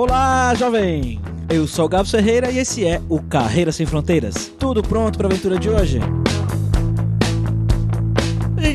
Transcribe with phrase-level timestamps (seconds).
[0.00, 1.20] Olá, jovem!
[1.48, 4.46] Eu sou o Gabs Ferreira e esse é o Carreira Sem Fronteiras.
[4.56, 5.98] Tudo pronto para a aventura de hoje?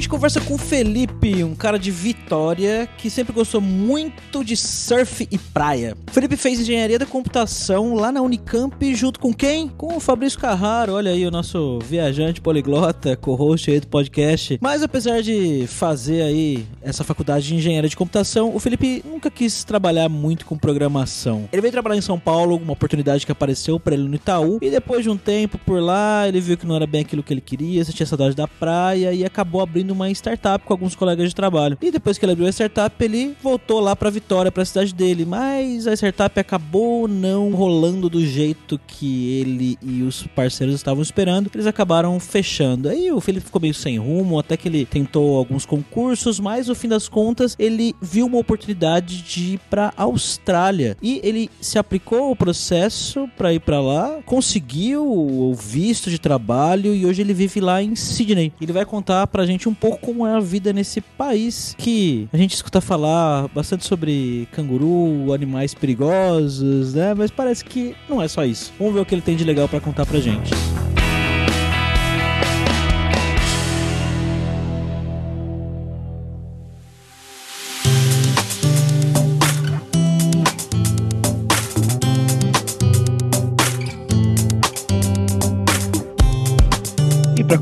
[0.04, 5.26] Gente conversa com o Felipe, um cara de Vitória que sempre gostou muito de surf
[5.31, 5.96] e praia.
[6.10, 9.69] O Felipe fez engenharia da computação lá na Unicamp junto com quem?
[9.69, 14.60] Com o Fabrício Carraro, olha aí o nosso viajante poliglota, co-host aí do podcast.
[14.62, 19.63] Mas apesar de fazer aí essa faculdade de engenharia de computação, o Felipe nunca quis
[19.63, 21.48] trabalhar muito com programação.
[21.49, 24.70] Ele veio trabalhar em São Paulo, uma oportunidade que apareceu para ele no Itaú, e
[24.70, 27.40] depois de um tempo por lá, ele viu que não era bem aquilo que ele
[27.40, 31.78] queria, tinha saudade da praia e acabou abrindo uma startup com alguns colegas de trabalho.
[31.82, 34.94] E depois que ele abriu a startup, ele voltou lá para Vitória, para a cidade
[34.94, 41.02] dele, mas a startup acabou não rolando do jeito que ele e os parceiros estavam
[41.02, 41.50] esperando.
[41.54, 42.90] Eles acabaram fechando.
[42.90, 46.76] Aí o Felipe ficou meio sem rumo, até que ele tentou alguns concursos, mas no
[46.76, 52.26] fim das contas, ele viu uma oportunidade de ir para Austrália e ele se aplicou
[52.26, 57.60] ao processo para ir para lá, conseguiu o visto de trabalho e hoje ele vive
[57.60, 58.54] lá em Sydney.
[58.60, 62.37] Ele vai contar pra gente um pouco como é a vida nesse país que a
[62.37, 67.13] gente escuta falar bastante sobre canguru, animais perigosos, né?
[67.13, 68.71] Mas parece que não é só isso.
[68.79, 70.51] Vamos ver o que ele tem de legal para contar pra gente.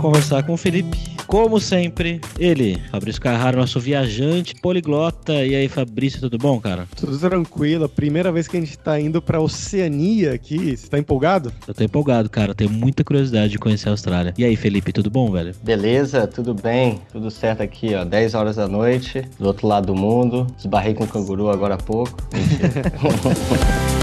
[0.01, 5.33] Conversar com o Felipe, como sempre, ele, Fabrício Carraro, nosso viajante poliglota.
[5.45, 6.87] E aí, Fabrício, tudo bom, cara?
[6.95, 7.87] Tudo tranquilo.
[7.87, 10.75] Primeira vez que a gente tá indo pra Oceania aqui.
[10.75, 11.53] Você tá empolgado?
[11.67, 12.53] Eu tô empolgado, cara.
[12.53, 14.33] Tenho muita curiosidade de conhecer a Austrália.
[14.37, 15.53] E aí, Felipe, tudo bom, velho?
[15.63, 16.99] Beleza, tudo bem.
[17.11, 18.03] Tudo certo aqui, ó.
[18.03, 20.47] 10 horas da noite, do outro lado do mundo.
[20.57, 22.17] Esbarrei com um canguru agora há pouco.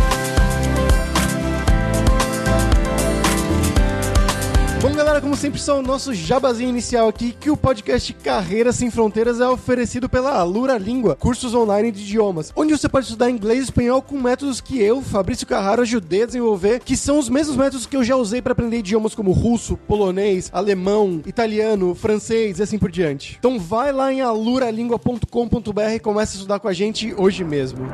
[5.28, 9.46] como sempre, só o nosso jabazinho inicial aqui, que o podcast Carreira Sem Fronteiras é
[9.46, 14.00] oferecido pela Alura Língua, cursos online de idiomas, onde você pode estudar inglês e espanhol
[14.00, 17.94] com métodos que eu, Fabrício Carraro, ajudei a desenvolver, que são os mesmos métodos que
[17.94, 22.90] eu já usei para aprender idiomas como russo, polonês, alemão, italiano, francês e assim por
[22.90, 23.36] diante.
[23.38, 27.86] Então vai lá em aluralingua.com.br e comece a estudar com a gente hoje mesmo.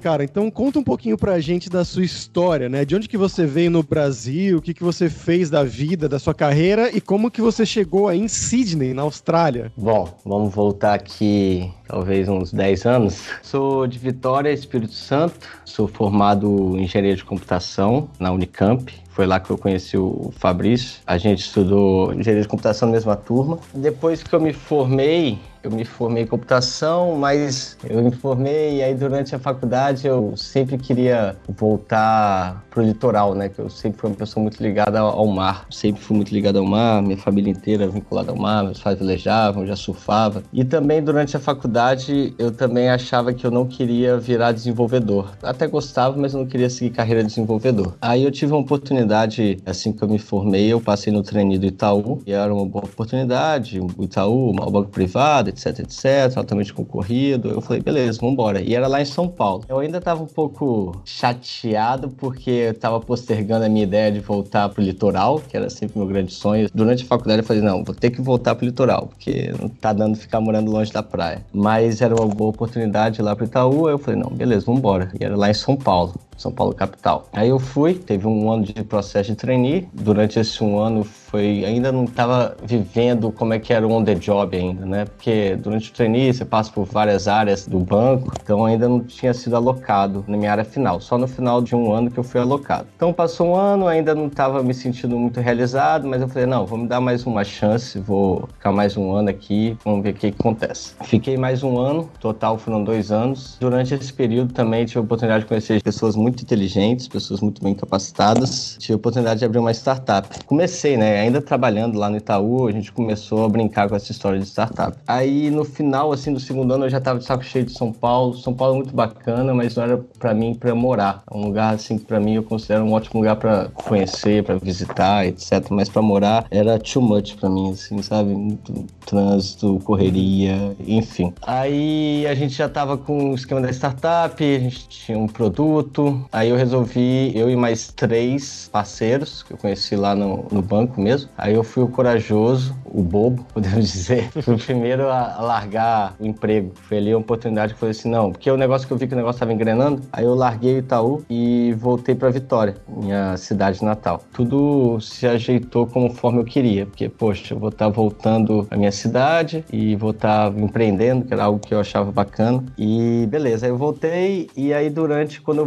[0.00, 2.86] Cara, então conta um pouquinho pra gente da sua história, né?
[2.86, 6.18] De onde que você veio no Brasil, o que que você fez da vida, da
[6.18, 9.70] sua carreira e como que você chegou aí em Sydney, na Austrália.
[9.76, 13.26] Bom, vamos voltar aqui talvez uns 10 anos.
[13.42, 15.46] Sou de Vitória, Espírito Santo.
[15.66, 18.90] Sou formado em engenharia de computação na Unicamp.
[19.10, 21.00] Foi lá que eu conheci o Fabrício.
[21.06, 23.58] A gente estudou engenharia de computação na mesma turma.
[23.74, 28.82] Depois que eu me formei, eu me formei em computação, mas eu me formei e
[28.82, 33.48] aí durante a faculdade eu sempre queria voltar pro litoral, né?
[33.48, 35.66] Que eu sempre fui uma pessoa muito ligada ao mar.
[35.70, 39.66] Sempre fui muito ligado ao mar, minha família inteira vinculada ao mar, meus pais velejavam,
[39.66, 40.42] já surfava.
[40.52, 45.32] E também durante a faculdade eu também achava que eu não queria virar desenvolvedor.
[45.42, 47.94] Até gostava, mas não queria seguir carreira de desenvolvedor.
[48.00, 51.66] Aí eu tive uma oportunidade, assim que eu me formei, eu passei no treino do
[51.66, 57.50] Itaú, e era uma boa oportunidade, o Itaú, um banco privado, etc, etc, altamente concorrido.
[57.50, 58.60] Eu falei, beleza, vamos embora.
[58.60, 59.64] E era lá em São Paulo.
[59.68, 64.68] Eu ainda estava um pouco chateado porque eu estava postergando a minha ideia de voltar
[64.68, 66.68] pro litoral, que era sempre meu grande sonho.
[66.72, 69.92] Durante a faculdade eu falei, não, vou ter que voltar pro litoral, porque não tá
[69.92, 71.44] dando ficar morando longe da praia.
[71.52, 75.10] Mas era uma boa oportunidade lá pro Itaú, eu falei, não, beleza, vamos embora.
[75.18, 76.14] E era lá em São Paulo.
[76.40, 77.26] São Paulo capital.
[77.32, 79.86] Aí eu fui, teve um ano de processo de trainee.
[79.92, 84.02] Durante esse um ano foi ainda não estava vivendo como é que era o on
[84.02, 85.04] the job ainda, né?
[85.04, 89.34] Porque durante o trainee você passa por várias áreas do banco, então ainda não tinha
[89.34, 91.00] sido alocado na minha área final.
[91.00, 92.86] Só no final de um ano que eu fui alocado.
[92.96, 96.66] Então passou um ano, ainda não estava me sentindo muito realizado, mas eu falei não,
[96.66, 100.14] vou me dar mais uma chance, vou ficar mais um ano aqui, vamos ver o
[100.14, 100.94] que, que acontece.
[101.04, 103.58] Fiquei mais um ano, total foram dois anos.
[103.60, 107.62] Durante esse período também tive a oportunidade de conhecer pessoas muito muito inteligentes, pessoas muito
[107.62, 108.76] bem capacitadas.
[108.78, 110.28] Tive a oportunidade de abrir uma startup.
[110.46, 111.20] Comecei, né?
[111.20, 114.96] Ainda trabalhando lá no Itaú, a gente começou a brincar com essa história de startup.
[115.06, 117.92] Aí no final, assim, do segundo ano, eu já tava de saco cheio de São
[117.92, 118.34] Paulo.
[118.36, 121.22] São Paulo é muito bacana, mas não era para mim para morar.
[121.30, 124.56] É um lugar, assim, que pra mim eu considero um ótimo lugar para conhecer, para
[124.56, 125.68] visitar, etc.
[125.70, 128.30] Mas para morar era too much para mim, assim, sabe?
[128.30, 131.32] Muito trânsito, correria, enfim.
[131.42, 136.19] Aí a gente já tava com o esquema da startup, a gente tinha um produto,
[136.32, 141.00] Aí eu resolvi, eu e mais três parceiros, que eu conheci lá no, no banco
[141.00, 141.30] mesmo.
[141.36, 144.30] Aí eu fui o corajoso, o bobo, podemos dizer.
[144.42, 146.72] Fui o primeiro a largar o emprego.
[146.74, 149.06] Foi ali a oportunidade que eu falei assim, não, porque o negócio que eu vi
[149.06, 153.36] que o negócio estava engrenando, aí eu larguei o Itaú e voltei para Vitória, minha
[153.36, 154.22] cidade natal.
[154.32, 158.92] Tudo se ajeitou conforme eu queria, porque, poxa, eu vou estar tá voltando à minha
[158.92, 162.64] cidade e vou estar tá empreendendo, que era algo que eu achava bacana.
[162.78, 165.58] E beleza, aí eu voltei e aí durante, quando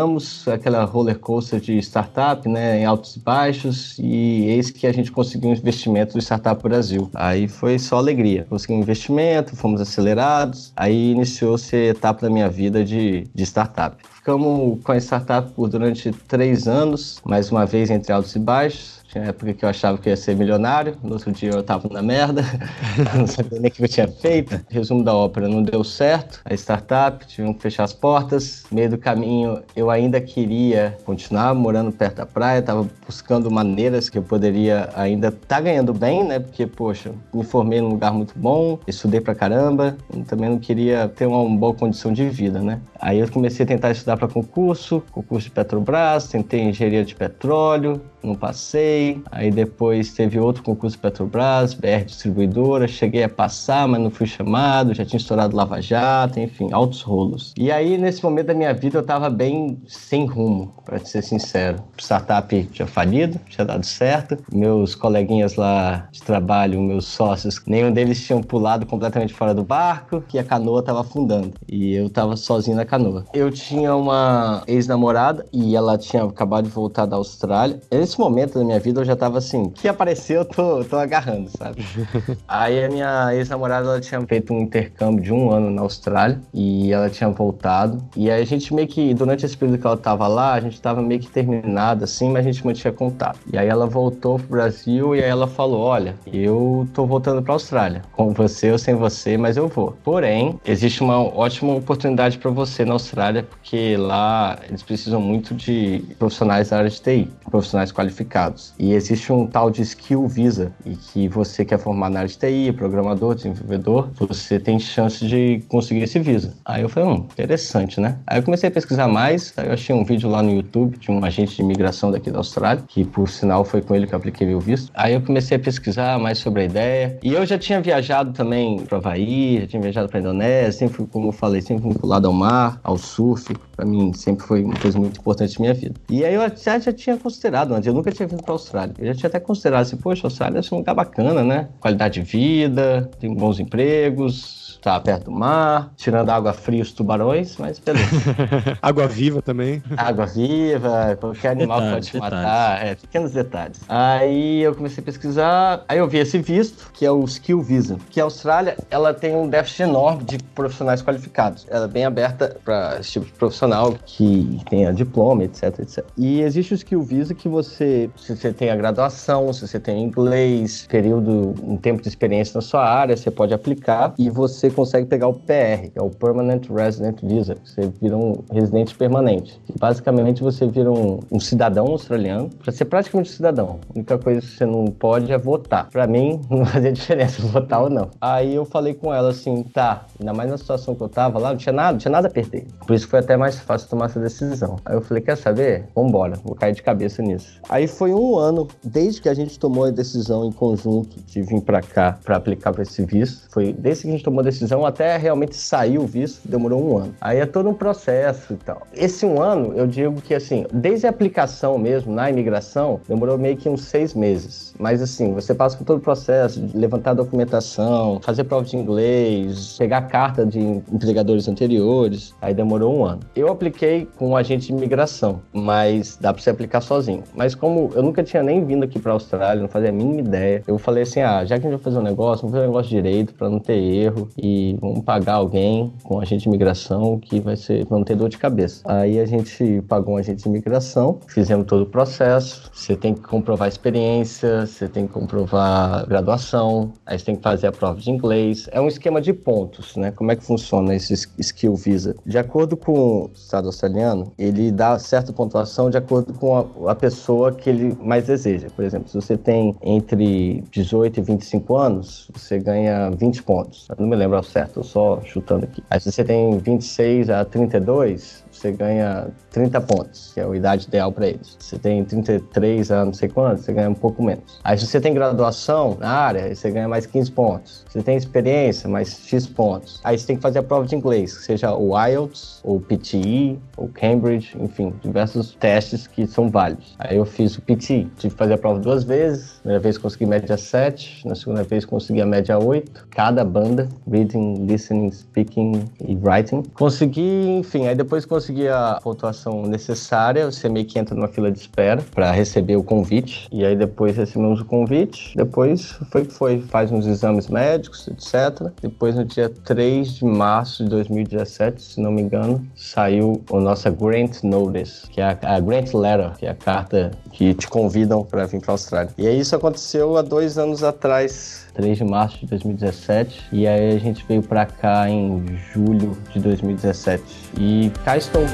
[0.00, 4.92] voltamos, aquela roller coaster de startup, né, em altos e baixos, e eis que a
[4.92, 7.10] gente conseguiu um investimento do Startup Brasil.
[7.14, 8.46] Aí foi só alegria.
[8.48, 13.96] Consegui um investimento, fomos acelerados, aí iniciou-se a etapa da minha vida de, de startup.
[14.14, 18.99] Ficamos com a startup por durante três anos, mais uma vez entre altos e baixos.
[19.10, 22.00] Tinha época que eu achava que ia ser milionário, no outro dia eu tava na
[22.00, 22.44] merda,
[23.18, 24.60] não sabia nem o que eu tinha feito.
[24.70, 28.62] Resumo da ópera, não deu certo, a startup, tivemos que fechar as portas.
[28.70, 34.08] No meio do caminho, eu ainda queria continuar morando perto da praia, tava buscando maneiras
[34.08, 36.38] que eu poderia ainda estar tá ganhando bem, né?
[36.38, 39.96] Porque, poxa, me formei num lugar muito bom, estudei pra caramba,
[40.28, 42.80] também não queria ter uma, uma boa condição de vida, né?
[43.00, 48.00] Aí eu comecei a tentar estudar para concurso, concurso de Petrobras, tentei engenharia de petróleo,
[48.22, 48.99] não passei.
[49.30, 54.94] Aí depois teve outro concurso Petrobras, BR Distribuidora, cheguei a passar, mas não fui chamado,
[54.94, 57.52] já tinha estourado Lava Jato, enfim, altos rolos.
[57.56, 61.82] E aí nesse momento da minha vida eu tava bem sem rumo, para ser sincero.
[61.98, 64.38] Startup tinha falido, tinha dado certo.
[64.52, 70.22] Meus coleguinhas lá de trabalho, meus sócios, nenhum deles tinham pulado completamente fora do barco,
[70.26, 71.52] que a canoa tava afundando.
[71.68, 73.24] E eu tava sozinho na canoa.
[73.32, 77.80] Eu tinha uma ex-namorada e ela tinha acabado de voltar da Austrália.
[77.90, 81.50] Nesse momento da minha vida eu já tava assim, que apareceu, eu tô, tô agarrando,
[81.56, 81.84] sabe?
[82.48, 86.92] Aí a minha ex-namorada ela tinha feito um intercâmbio de um ano na Austrália e
[86.92, 88.02] ela tinha voltado.
[88.16, 90.80] E aí a gente meio que, durante esse período que ela tava lá, a gente
[90.80, 93.38] tava meio que terminado assim, mas a gente mantinha contato.
[93.52, 97.54] E aí ela voltou pro Brasil e aí ela falou: Olha, eu tô voltando pra
[97.54, 99.96] Austrália, com você ou sem você, mas eu vou.
[100.02, 106.02] Porém, existe uma ótima oportunidade para você na Austrália, porque lá eles precisam muito de
[106.18, 108.74] profissionais da área de TI, profissionais qualificados.
[108.80, 112.38] E existe um tal de Skill Visa, e que você quer formar na área de
[112.38, 116.54] TI, programador, desenvolvedor, você tem chance de conseguir esse visa.
[116.64, 118.16] Aí eu falei, hum, interessante, né?
[118.26, 121.10] Aí eu comecei a pesquisar mais, aí eu achei um vídeo lá no YouTube de
[121.10, 124.18] um agente de imigração daqui da Austrália, que por sinal foi com ele que eu
[124.18, 124.90] apliquei meu visto.
[124.94, 127.18] Aí eu comecei a pesquisar mais sobre a ideia.
[127.22, 131.28] E eu já tinha viajado também para Havaí, já tinha viajado para Indonésia, sempre, como
[131.28, 133.54] eu falei, sempre vinculado ao mar, ao surf.
[133.80, 135.94] Para mim sempre foi uma coisa muito importante na minha vida.
[136.10, 138.94] E aí eu já, já tinha considerado antes, eu nunca tinha vindo para Austrália.
[138.98, 141.70] Eu já tinha até considerado assim, poxa, Austrália é um lugar bacana, né?
[141.80, 147.56] Qualidade de vida, tem bons empregos, tá perto do mar, tirando água fria os tubarões,
[147.58, 148.06] mas beleza.
[148.80, 149.82] água viva também.
[149.96, 153.80] Água viva, qualquer animal detalhes, pode te matar, é, pequenos detalhes.
[153.88, 157.98] Aí eu comecei a pesquisar, aí eu vi esse visto, que é o Skill Visa,
[158.08, 161.66] que a Austrália, ela tem um déficit enorme de profissionais qualificados.
[161.68, 166.04] Ela é bem aberta para esse tipo de profissional que tenha diploma, etc, etc.
[166.16, 170.02] E existe o Skill Visa que você, se você tem a graduação, se você tem
[170.02, 175.06] inglês, período, um tempo de experiência na sua área, você pode aplicar e você consegue
[175.06, 177.56] pegar o PR, que é o Permanent Resident Visa.
[177.64, 179.60] Você vira um residente permanente.
[179.78, 183.80] basicamente você vira um, um cidadão australiano para ser praticamente um cidadão.
[183.88, 185.88] A única coisa que você não pode é votar.
[185.90, 188.10] Para mim, não fazia diferença votar ou não.
[188.20, 191.50] Aí eu falei com ela assim, tá, ainda mais na situação que eu tava lá,
[191.50, 192.66] não tinha nada, não tinha nada a perder.
[192.86, 194.76] Por isso foi até mais fácil tomar essa decisão.
[194.84, 195.88] Aí eu falei, quer saber?
[195.94, 197.60] Vambora, vou cair de cabeça nisso.
[197.68, 201.60] Aí foi um ano, desde que a gente tomou a decisão em conjunto de vir
[201.62, 203.48] para cá para aplicar para esse visto.
[203.50, 206.82] Foi desde que a gente tomou a decisão decisão até realmente sair o visto demorou
[206.82, 207.14] um ano.
[207.20, 208.86] Aí é todo um processo e tal.
[208.92, 213.56] Esse um ano, eu digo que assim, desde a aplicação mesmo na imigração, demorou meio
[213.56, 214.69] que uns seis meses.
[214.80, 219.76] Mas assim, você passa por todo o processo de levantar documentação, fazer prova de inglês,
[219.78, 222.34] pegar carta de empregadores anteriores.
[222.40, 223.20] Aí demorou um ano.
[223.36, 227.22] Eu apliquei com um agente de imigração, mas dá pra você aplicar sozinho.
[227.34, 230.62] Mas como eu nunca tinha nem vindo aqui pra Austrália, não fazia a mínima ideia,
[230.66, 232.70] eu falei assim: ah, já que a gente vai fazer um negócio, vamos fazer um
[232.70, 234.28] negócio direito pra não ter erro.
[234.38, 238.38] E vamos pagar alguém com agente de imigração que vai ser, vamos ter dor de
[238.38, 238.80] cabeça.
[238.86, 242.70] Aí a gente pagou um agente de imigração, fizemos todo o processo.
[242.72, 247.66] Você tem que comprovar experiência, você tem que comprovar graduação, aí você tem que fazer
[247.66, 248.68] a prova de inglês.
[248.72, 250.10] É um esquema de pontos, né?
[250.10, 252.14] Como é que funciona esse skill visa?
[252.24, 256.94] De acordo com o Estado australiano, ele dá certa pontuação de acordo com a, a
[256.94, 258.68] pessoa que ele mais deseja.
[258.74, 263.86] Por exemplo, se você tem entre 18 e 25 anos, você ganha 20 pontos.
[263.88, 265.82] Eu não me lembro ao certo, só chutando aqui.
[265.90, 270.86] Aí se você tem 26 a 32, você ganha 30 pontos, que é a idade
[270.86, 271.56] ideal para eles.
[271.58, 274.60] Você tem 33 anos, não sei quanto, você ganha um pouco menos.
[274.62, 277.84] Aí se você tem graduação na área, você ganha mais 15 pontos.
[277.88, 280.00] Você tem experiência, mais X pontos.
[280.04, 283.88] Aí você tem que fazer a prova de inglês, seja o IELTS, ou PTE, ou
[283.88, 286.94] Cambridge, enfim, diversos testes que são válidos.
[286.98, 289.54] Aí eu fiz o PTE, tive que fazer a prova duas vezes.
[289.60, 293.08] Primeira vez consegui média 7, na segunda vez consegui a média 8.
[293.10, 296.62] Cada banda, reading, listening, speaking e writing.
[296.74, 301.58] Consegui, enfim, aí depois consegui a pontuação necessária, você meio que entra numa fila de
[301.58, 303.48] espera para receber o convite.
[303.52, 308.70] E aí depois recebemos o convite, depois foi que foi, faz uns exames médicos, etc.
[308.80, 313.90] Depois no dia 3 de março de 2017, se não me engano, saiu a nossa
[313.90, 318.24] Grant Notice, que é a, a Grant Letter, que é a carta que te convidam
[318.24, 319.10] para vir para a Austrália.
[319.16, 323.96] E aí isso aconteceu há dois anos atrás, 3 de março de 2017, e aí
[323.96, 327.22] a gente veio para cá em julho de 2017.
[327.58, 328.44] E cá estou.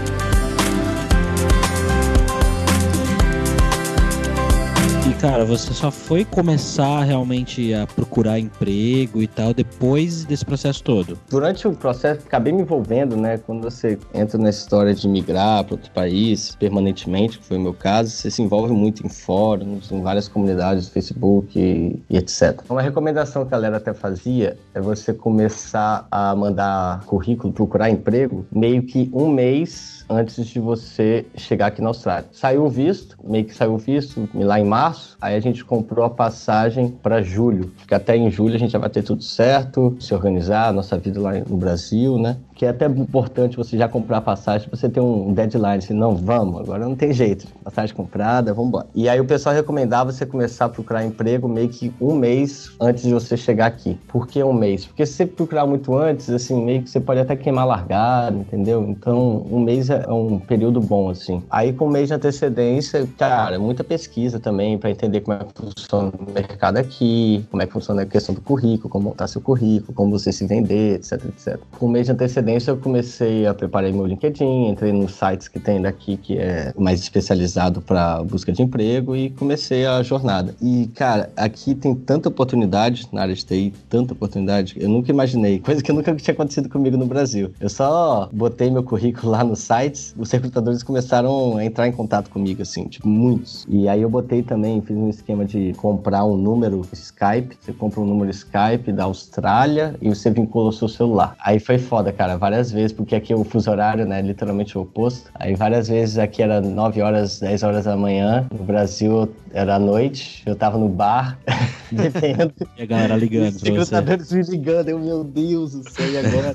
[5.21, 11.19] Cara, você só foi começar realmente a procurar emprego e tal depois desse processo todo?
[11.31, 13.39] Durante o processo, acabei me envolvendo, né?
[13.39, 17.73] Quando você entra nessa história de migrar para outro país permanentemente, que foi o meu
[17.73, 22.61] caso, você se envolve muito em fóruns, em várias comunidades Facebook e, e etc.
[22.69, 28.45] Uma recomendação que a galera até fazia é você começar a mandar currículo, procurar emprego,
[28.53, 32.29] meio que um mês antes de você chegar aqui na Austrália.
[32.33, 36.05] Saiu o visto, meio que saiu o visto lá em março, aí a gente comprou
[36.05, 39.97] a passagem para julho, porque até em julho a gente já vai ter tudo certo,
[40.01, 42.37] se organizar, nossa vida lá no Brasil, né?
[42.57, 46.17] Que é até importante você já comprar a passagem, você ter um deadline, assim, não,
[46.17, 48.87] vamos, agora não tem jeito, passagem comprada, vamos embora.
[48.95, 53.05] E aí o pessoal recomendava você começar a procurar emprego meio que um mês antes
[53.05, 53.99] de você chegar aqui.
[54.09, 54.87] Por que um mês?
[54.87, 58.83] Porque se você procurar muito antes, assim, meio que você pode até queimar largado, entendeu?
[58.89, 61.43] Então, um mês é um período bom, assim.
[61.51, 65.53] Aí, com um mês de antecedência, cara, muita pesquisa também para entender como é que
[65.55, 69.43] funciona o mercado aqui, como é que funciona a questão do currículo, como montar seu
[69.43, 71.61] currículo, como você se vender, etc, etc.
[71.79, 75.59] Com um mês de antecedência, eu comecei a preparar meu LinkedIn, entrei nos sites que
[75.59, 80.55] tem daqui, que é mais especializado para busca de emprego, e comecei a jornada.
[80.63, 85.59] E, cara, aqui tem tanta oportunidade na área de TI, tanta oportunidade, eu nunca imaginei,
[85.61, 87.51] coisa que nunca tinha acontecido comigo no Brasil.
[87.59, 92.31] Eu só botei meu currículo lá nos sites, os recrutadores começaram a entrar em contato
[92.31, 93.67] comigo, assim, tipo, muitos.
[93.69, 98.01] E aí eu botei também, fiz um esquema de comprar um número Skype, você compra
[98.01, 101.35] um número Skype da Austrália e você vincula o seu celular.
[101.41, 105.31] Aí foi foda, cara várias vezes, porque aqui o fuso horário, né, literalmente o oposto.
[105.35, 109.79] Aí várias vezes aqui era 9 horas, 10 horas da manhã, no Brasil era à
[109.79, 111.39] noite, eu tava no bar,
[111.91, 112.53] bebendo.
[112.77, 114.37] E a galera ligando pra você.
[114.37, 116.55] me ligando, eu, meu Deus do céu, e agora?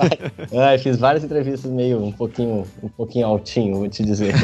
[0.66, 4.34] Ai, fiz várias entrevistas meio, um pouquinho, um pouquinho altinho, vou te dizer.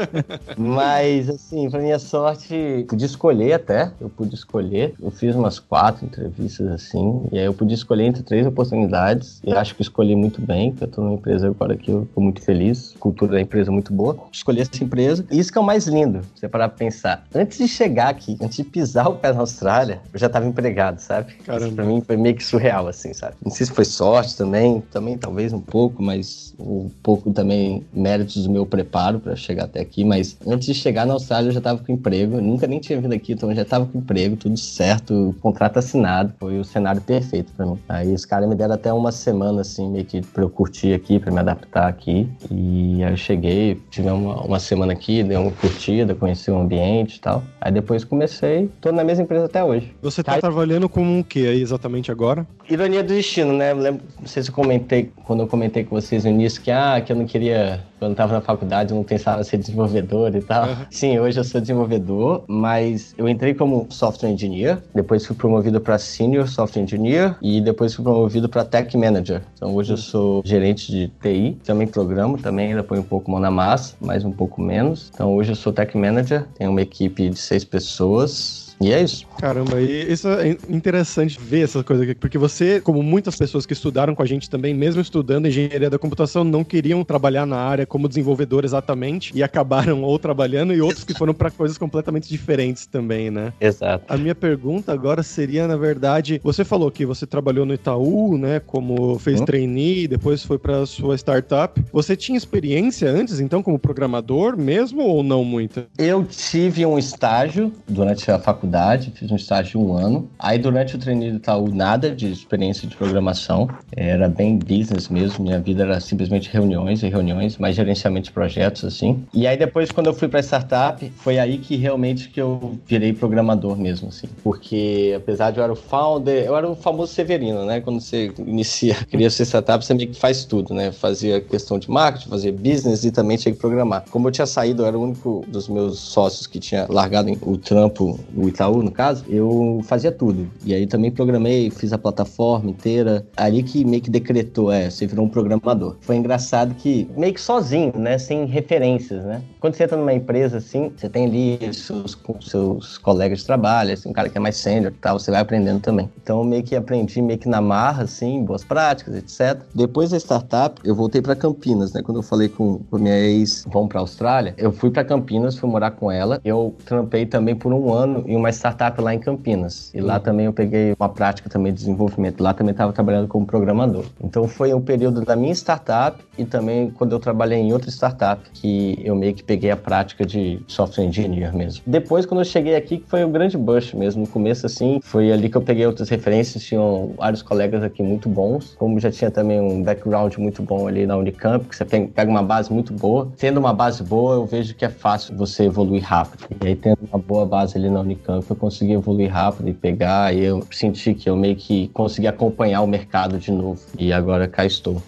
[0.56, 4.94] Mas, assim, pra minha sorte, pude escolher até, eu pude escolher.
[4.98, 9.52] Eu fiz umas quatro entrevistas, assim, e aí eu pude escolher entre três oportunidades, e
[9.52, 12.40] acho que escolhi muito bem, que eu tô numa empresa agora que eu tô muito
[12.40, 14.16] feliz, cultura da empresa é muito boa.
[14.32, 15.26] Escolhi essa empresa.
[15.30, 17.26] E isso que é o mais lindo, você parar pra pensar.
[17.42, 21.00] Antes de chegar aqui, antes de pisar o pé na Austrália, eu já tava empregado,
[21.00, 21.32] sabe?
[21.44, 21.66] Caramba.
[21.66, 23.34] Isso pra mim foi meio que surreal, assim, sabe?
[23.44, 28.44] Não sei se foi sorte também, também talvez um pouco, mas um pouco também méritos
[28.44, 31.60] do meu preparo para chegar até aqui, mas antes de chegar na Austrália eu já
[31.60, 34.36] tava com emprego, eu nunca nem tinha vindo aqui, então eu já tava com emprego,
[34.36, 37.78] tudo certo, contrato assinado, foi o cenário perfeito para mim.
[37.88, 41.18] Aí os caras me deram até uma semana, assim, meio que pra eu curtir aqui,
[41.18, 42.28] pra me adaptar aqui.
[42.52, 47.20] E aí eu cheguei, tive uma, uma semana aqui, dei uma curtida, conheci o ambiente
[47.22, 47.42] tal.
[47.60, 49.94] Aí depois comecei, tô na mesma empresa até hoje.
[50.02, 50.40] Você tá aí...
[50.40, 52.46] trabalhando com o que aí exatamente agora?
[52.68, 53.70] Ironia do destino, né?
[53.70, 56.70] Eu lembro, não sei se eu comentei, quando eu comentei com vocês no início, que,
[56.70, 60.34] ah, que eu não queria quando estava na faculdade, eu não pensava em ser desenvolvedor
[60.34, 60.66] e tal.
[60.66, 60.76] Uhum.
[60.90, 65.96] Sim, hoje eu sou desenvolvedor, mas eu entrei como software engineer, depois fui promovido para
[65.98, 69.42] senior software engineer e depois fui promovido para tech manager.
[69.54, 73.38] Então hoje eu sou gerente de TI, também programo, também ainda põe um pouco mão
[73.38, 75.08] na massa, mas um pouco menos.
[75.14, 79.26] Então hoje eu sou tech manager, tenho uma equipe de seis pessoas, e é isso.
[79.38, 83.72] Caramba, e isso é interessante ver essa coisa aqui, porque você, como muitas pessoas que
[83.72, 87.86] estudaram com a gente também, mesmo estudando engenharia da computação, não queriam trabalhar na área
[87.86, 92.86] como desenvolvedor exatamente e acabaram ou trabalhando e outros que foram para coisas completamente diferentes
[92.86, 93.52] também, né?
[93.60, 94.04] Exato.
[94.08, 98.60] A minha pergunta agora seria, na verdade, você falou que você trabalhou no Itaú, né,
[98.60, 99.44] como fez hum?
[99.44, 101.80] trainee, depois foi para sua startup.
[101.92, 105.86] Você tinha experiência antes, então, como programador mesmo ou não muita?
[105.96, 110.28] Eu tive um estágio durante a faculdade faculdade, fiz um estágio de um ano.
[110.38, 113.68] Aí durante o treininho do Itaú, nada de experiência de programação.
[113.94, 115.44] Era bem business mesmo.
[115.44, 119.24] Minha vida era simplesmente reuniões e reuniões, mais gerenciamento de projetos, assim.
[119.34, 123.12] E aí depois, quando eu fui para startup, foi aí que realmente que eu virei
[123.12, 124.28] programador mesmo, assim.
[124.42, 127.80] Porque apesar de eu era o founder, eu era o famoso Severino, né?
[127.80, 130.92] Quando você inicia, cria sua startup, você meio que faz tudo, né?
[130.92, 134.04] Fazia questão de marketing, fazia business e também tinha que programar.
[134.10, 137.56] Como eu tinha saído, eu era o único dos meus sócios que tinha largado o
[137.56, 140.48] trampo, o Itaú, no caso, eu fazia tudo.
[140.64, 143.26] E aí também programei, fiz a plataforma inteira.
[143.36, 145.96] Ali que meio que decretou, é, você virou um programador.
[146.00, 148.18] Foi engraçado que meio que sozinho, né?
[148.18, 149.42] Sem referências, né?
[149.60, 154.08] Quando você entra numa empresa assim, você tem ali seus, seus colegas de trabalho, assim,
[154.08, 156.10] um cara que é mais sênior e tal, você vai aprendendo também.
[156.22, 159.62] Então meio que aprendi meio que na marra, assim, boas práticas, etc.
[159.74, 162.02] Depois da startup, eu voltei para Campinas, né?
[162.02, 165.68] Quando eu falei com, com minha ex, vamos para Austrália, eu fui para Campinas, fui
[165.68, 166.40] morar com ela.
[166.44, 169.92] Eu trampei também por um ano em uma startup lá em Campinas.
[169.94, 172.42] E lá também eu peguei uma prática também de desenvolvimento.
[172.42, 174.04] Lá também estava trabalhando como programador.
[174.22, 178.42] Então foi um período da minha startup e também quando eu trabalhei em outra startup
[178.54, 181.82] que eu meio que peguei a prática de software engineer mesmo.
[181.86, 184.22] Depois, quando eu cheguei aqui, que foi um grande bush mesmo.
[184.22, 186.62] No começo, assim, foi ali que eu peguei outras referências.
[186.62, 191.06] Tinham vários colegas aqui muito bons, como já tinha também um background muito bom ali
[191.06, 193.30] na Unicamp, que você pega uma base muito boa.
[193.36, 196.46] Tendo uma base boa, eu vejo que é fácil você evoluir rápido.
[196.62, 200.34] E aí, tendo uma boa base ali na Unicamp, eu consegui evoluir rápido e pegar.
[200.34, 203.80] E eu senti que eu meio que consegui acompanhar o mercado de novo.
[203.98, 205.02] E agora cá estou.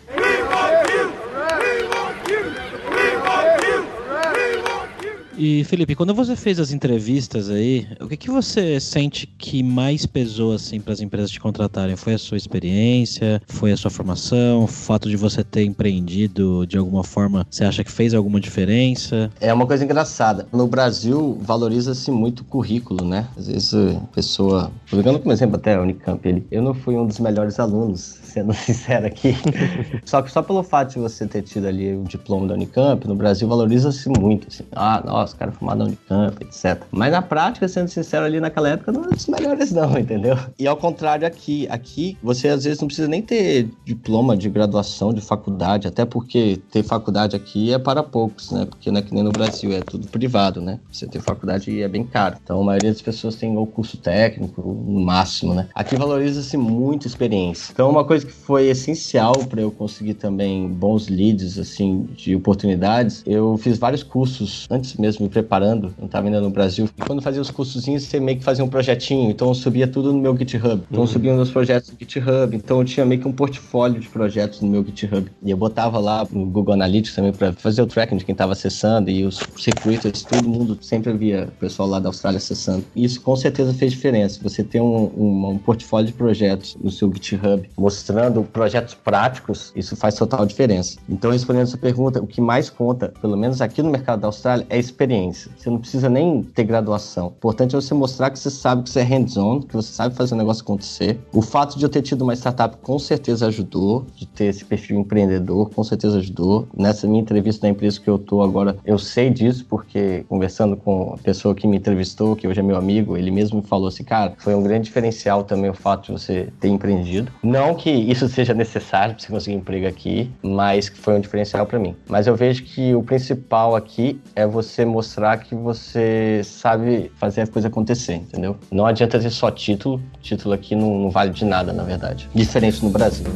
[5.36, 10.06] E Felipe, quando você fez as entrevistas aí, o que, que você sente que mais
[10.06, 11.96] pesou assim para as empresas te contratarem?
[11.96, 13.42] Foi a sua experiência?
[13.48, 14.64] Foi a sua formação?
[14.64, 19.30] O fato de você ter empreendido de alguma forma, você acha que fez alguma diferença?
[19.40, 20.46] É uma coisa engraçada.
[20.52, 23.26] No Brasil valoriza-se muito o currículo, né?
[23.36, 27.06] Às vezes a pessoa, pegando como exemplo até a Unicamp, ele, eu não fui um
[27.06, 29.34] dos melhores alunos sendo sincero aqui.
[30.04, 33.16] só que só pelo fato de você ter tido ali o diploma da Unicamp, no
[33.16, 34.46] Brasil valoriza-se muito.
[34.48, 36.82] Assim, ah, nossa, cara formado na Unicamp, etc.
[36.90, 40.36] Mas na prática, sendo sincero, ali naquela época não é dos melhores, não, entendeu?
[40.58, 45.12] E ao contrário aqui, aqui você às vezes não precisa nem ter diploma de graduação,
[45.12, 48.66] de faculdade, até porque ter faculdade aqui é para poucos, né?
[48.66, 50.78] Porque não é que nem no Brasil, é tudo privado, né?
[50.90, 52.36] Você ter faculdade é bem caro.
[52.42, 55.68] Então a maioria das pessoas tem o curso técnico, no máximo, né?
[55.74, 57.72] Aqui valoriza-se muito experiência.
[57.72, 63.22] Então uma coisa que foi essencial para eu conseguir também bons leads, assim, de oportunidades,
[63.26, 66.88] eu fiz vários cursos antes mesmo me preparando, não estava ainda no Brasil.
[66.96, 70.12] E quando fazia os cursozinhos, você meio que fazia um projetinho, então eu subia tudo
[70.12, 70.82] no meu GitHub.
[70.90, 74.08] Então eu subia meus projetos no GitHub, então eu tinha meio que um portfólio de
[74.08, 75.30] projetos no meu GitHub.
[75.42, 78.52] E eu botava lá no Google Analytics também para fazer o tracking de quem estava
[78.52, 82.84] acessando e os recruiters, todo mundo sempre via o pessoal lá da Austrália acessando.
[82.94, 84.40] E isso com certeza fez diferença.
[84.42, 89.96] Você ter um, um, um portfólio de projetos no seu GitHub mostrando projetos práticos, isso
[89.96, 90.98] faz total diferença.
[91.08, 94.28] Então, respondendo a sua pergunta, o que mais conta, pelo menos aqui no mercado da
[94.28, 95.50] Austrália, é experiência.
[95.56, 97.26] Você não precisa nem ter graduação.
[97.26, 100.14] O importante é você mostrar que você sabe que você é hands-on, que você sabe
[100.14, 101.20] fazer o negócio acontecer.
[101.32, 104.98] O fato de eu ter tido uma startup com certeza ajudou, de ter esse perfil
[104.98, 106.66] empreendedor, com certeza ajudou.
[106.76, 111.14] Nessa minha entrevista na empresa que eu tô agora, eu sei disso porque conversando com
[111.14, 114.04] a pessoa que me entrevistou, que hoje é meu amigo, ele mesmo me falou assim,
[114.04, 117.30] cara, foi um grande diferencial também o fato de você ter empreendido.
[117.42, 121.66] Não que isso seja necessário para você conseguir emprego aqui, mas que foi um diferencial
[121.66, 121.94] para mim.
[122.08, 127.46] Mas eu vejo que o principal aqui é você mostrar que você sabe fazer a
[127.46, 128.56] coisa acontecer, entendeu?
[128.70, 132.28] Não adianta ter só título, título aqui não, não vale de nada, na verdade.
[132.32, 133.26] Diferente no Brasil.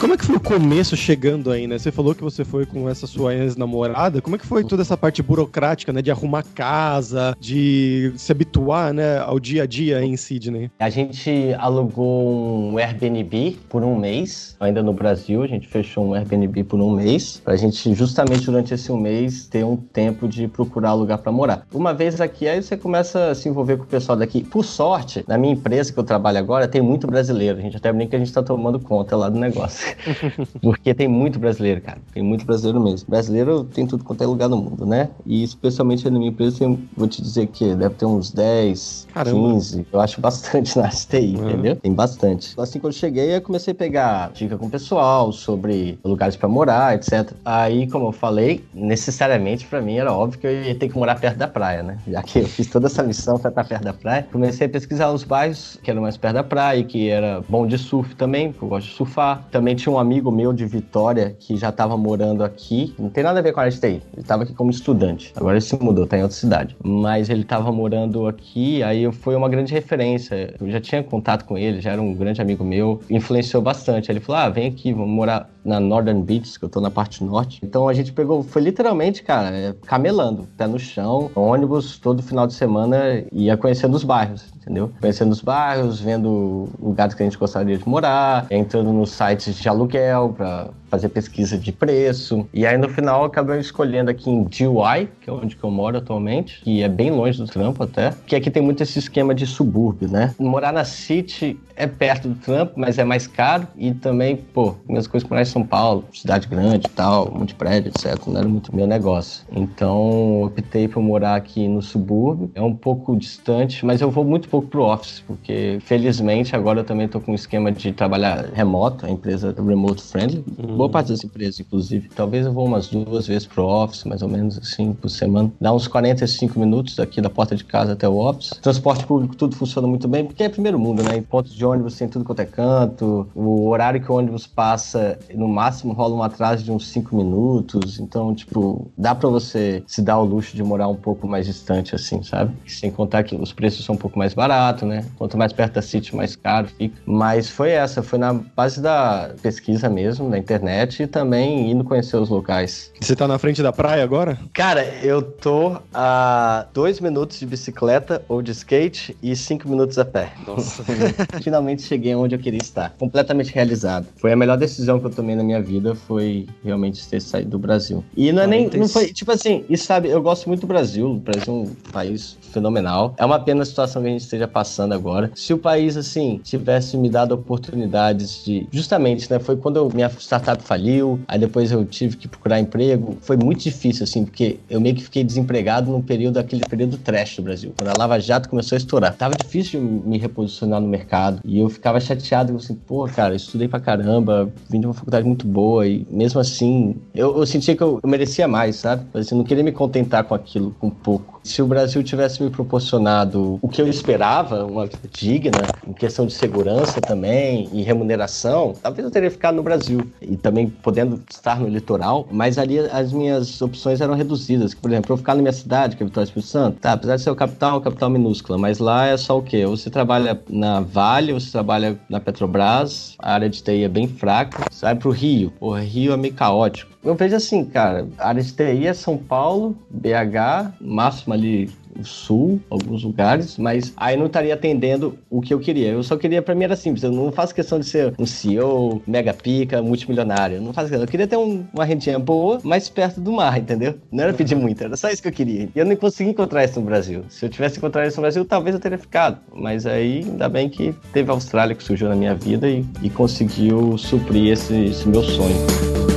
[0.00, 1.78] Como é que foi o começo chegando aí, né?
[1.78, 4.22] Você falou que você foi com essa sua ex-namorada.
[4.22, 6.00] Como é que foi toda essa parte burocrática, né?
[6.00, 9.18] De arrumar casa, de se habituar, né?
[9.18, 10.70] Ao dia a dia em Sydney?
[10.78, 15.42] A gente alugou um Airbnb por um mês, ainda no Brasil.
[15.42, 19.46] A gente fechou um Airbnb por um mês, pra gente justamente durante esse um mês
[19.48, 21.66] ter um tempo de procurar lugar para morar.
[21.74, 24.42] Uma vez aqui, aí você começa a se envolver com o pessoal daqui.
[24.42, 27.58] Por sorte, na minha empresa que eu trabalho agora, tem muito brasileiro.
[27.58, 29.89] A gente até brinca que a gente tá tomando conta lá do negócio.
[30.60, 31.98] Porque tem muito brasileiro, cara.
[32.12, 33.08] Tem muito brasileiro mesmo.
[33.08, 35.08] Brasileiro tem tudo quanto é lugar no mundo, né?
[35.26, 39.52] E especialmente na minha empresa, tem, vou te dizer que deve ter uns 10, Caramba.
[39.54, 39.86] 15.
[39.92, 41.48] Eu acho bastante na STI, uhum.
[41.48, 41.76] entendeu?
[41.76, 42.54] Tem bastante.
[42.58, 46.48] Assim, quando eu cheguei, eu comecei a pegar dica com o pessoal sobre lugares para
[46.48, 47.32] morar, etc.
[47.44, 51.18] Aí, como eu falei, necessariamente para mim era óbvio que eu ia ter que morar
[51.20, 51.98] perto da praia, né?
[52.06, 55.10] Já que eu fiz toda essa missão para estar perto da praia, comecei a pesquisar
[55.10, 58.64] os bairros que eram mais perto da praia, que era bom de surf também, porque
[58.64, 59.46] eu gosto de surfar.
[59.50, 62.94] Também tinha um amigo meu de Vitória que já estava morando aqui.
[62.98, 63.86] Não tem nada a ver com a RSTI.
[63.86, 65.32] Ele estava aqui como estudante.
[65.34, 66.76] Agora ele se mudou, tá em outra cidade.
[66.84, 70.54] Mas ele estava morando aqui, aí foi uma grande referência.
[70.60, 73.00] Eu já tinha contato com ele, já era um grande amigo meu.
[73.08, 74.10] Influenciou bastante.
[74.10, 76.90] Aí ele falou: ah, vem aqui, vamos morar na Northern Beach, que eu tô na
[76.90, 77.60] parte norte.
[77.62, 82.46] Então a gente pegou, foi literalmente, cara, é, camelando, pé no chão, ônibus, todo final
[82.46, 84.92] de semana, ia conhecendo os bairros entendeu?
[85.30, 90.34] Os bairros, vendo lugares que a gente gostaria de morar, entrando nos sites de aluguel
[90.36, 92.46] para fazer pesquisa de preço.
[92.52, 96.60] E aí no final acabei escolhendo aqui em DUI, que é onde eu moro atualmente,
[96.62, 100.10] que é bem longe do trampo até, que aqui tem muito esse esquema de subúrbio,
[100.10, 100.34] né?
[100.38, 105.06] Morar na City é perto do trampo, mas é mais caro e também, pô, minhas
[105.06, 108.74] coisas morar em São Paulo, cidade grande e tal, muito prédio, etc, não era muito
[108.74, 109.44] meu negócio.
[109.50, 112.50] Então, optei por morar aqui no subúrbio.
[112.54, 116.84] É um pouco distante, mas eu vou muito pouco pro office, porque felizmente agora eu
[116.84, 120.44] também tô com um esquema de trabalhar remoto, a empresa remote friendly.
[120.58, 120.76] Uhum.
[120.80, 122.08] Boa parte das empresas, inclusive.
[122.08, 125.52] Talvez eu vou umas duas vezes pro office, mais ou menos assim, por semana.
[125.60, 128.58] Dá uns 45 minutos daqui da porta de casa até o office.
[128.62, 131.18] Transporte público, tudo funciona muito bem, porque é primeiro mundo, né?
[131.18, 133.28] Em pontos de ônibus tem tudo quanto é canto.
[133.34, 138.00] O horário que o ônibus passa, no máximo rola um atraso de uns 5 minutos.
[138.00, 141.94] Então, tipo, dá para você se dar o luxo de morar um pouco mais distante,
[141.94, 142.54] assim, sabe?
[142.66, 145.04] Sem contar que os preços são um pouco mais baratos, né?
[145.18, 146.96] Quanto mais perto da City, mais caro fica.
[147.04, 150.69] Mas foi essa, foi na base da pesquisa mesmo, na internet,
[151.02, 152.92] e também indo conhecer os locais.
[153.00, 154.38] Você tá na frente da praia agora?
[154.52, 160.04] Cara, eu tô a dois minutos de bicicleta ou de skate e cinco minutos a
[160.04, 160.32] pé.
[160.46, 160.84] Nossa.
[161.42, 162.94] Finalmente cheguei onde eu queria estar.
[162.98, 164.06] Completamente realizado.
[164.16, 167.58] Foi a melhor decisão que eu tomei na minha vida, foi realmente ter saído do
[167.58, 168.04] Brasil.
[168.16, 168.68] E não é nem.
[168.70, 171.10] Não foi, tipo assim, e sabe, eu gosto muito do Brasil.
[171.10, 173.14] O Brasil é um país fenomenal.
[173.16, 175.30] É uma pena a situação que a gente esteja passando agora.
[175.34, 178.68] Se o país, assim, tivesse me dado oportunidades de.
[178.70, 179.38] Justamente, né?
[179.38, 183.16] Foi quando eu, minha startup faliu, aí depois eu tive que procurar emprego.
[183.20, 187.36] Foi muito difícil, assim, porque eu meio que fiquei desempregado no período, aquele período trash
[187.36, 187.72] do Brasil.
[187.76, 189.14] Quando a Lava Jato começou a estourar.
[189.14, 191.40] Tava difícil me reposicionar no mercado.
[191.44, 195.46] E eu ficava chateado, assim, pô, cara, estudei pra caramba, vim de uma faculdade muito
[195.46, 199.06] boa e mesmo assim, eu, eu sentia que eu, eu merecia mais, sabe?
[199.12, 201.40] Mas assim, eu não queria me contentar com aquilo, com pouco.
[201.42, 206.26] Se o Brasil tivesse me proporcionado o que eu esperava, uma vida digna, em questão
[206.26, 210.49] de segurança também e remuneração, talvez eu teria ficado no Brasil e também
[210.82, 214.74] podendo estar no litoral, mas ali as minhas opções eram reduzidas.
[214.74, 217.22] Por exemplo, eu ficar na minha cidade, que é Vitória Espírito Santo, tá, apesar de
[217.22, 219.66] ser o capital, o capital minúscula, mas lá é só o quê?
[219.66, 224.64] Você trabalha na Vale, você trabalha na Petrobras, a área de TI é bem fraca,
[224.80, 226.90] vai pro Rio, o Rio é meio caótico.
[227.02, 231.70] Eu vejo assim, cara, a área de TI é São Paulo, BH, máximo ali
[232.02, 235.88] sul, alguns lugares, mas aí não estaria atendendo o que eu queria.
[235.88, 239.02] Eu só queria, pra mim era simples, eu não faço questão de ser um CEO,
[239.06, 240.56] mega pica, multimilionário.
[240.56, 241.04] Eu não faço questão.
[241.04, 243.94] Eu queria ter um, uma rendinha boa, mais perto do mar, entendeu?
[244.10, 245.68] Não era pedir muito, era só isso que eu queria.
[245.74, 247.24] E eu não consegui encontrar isso no Brasil.
[247.28, 249.38] Se eu tivesse encontrado isso no Brasil, talvez eu teria ficado.
[249.54, 253.10] Mas aí, ainda bem que teve a Austrália que surgiu na minha vida e, e
[253.10, 256.09] conseguiu suprir esse, esse meu sonho.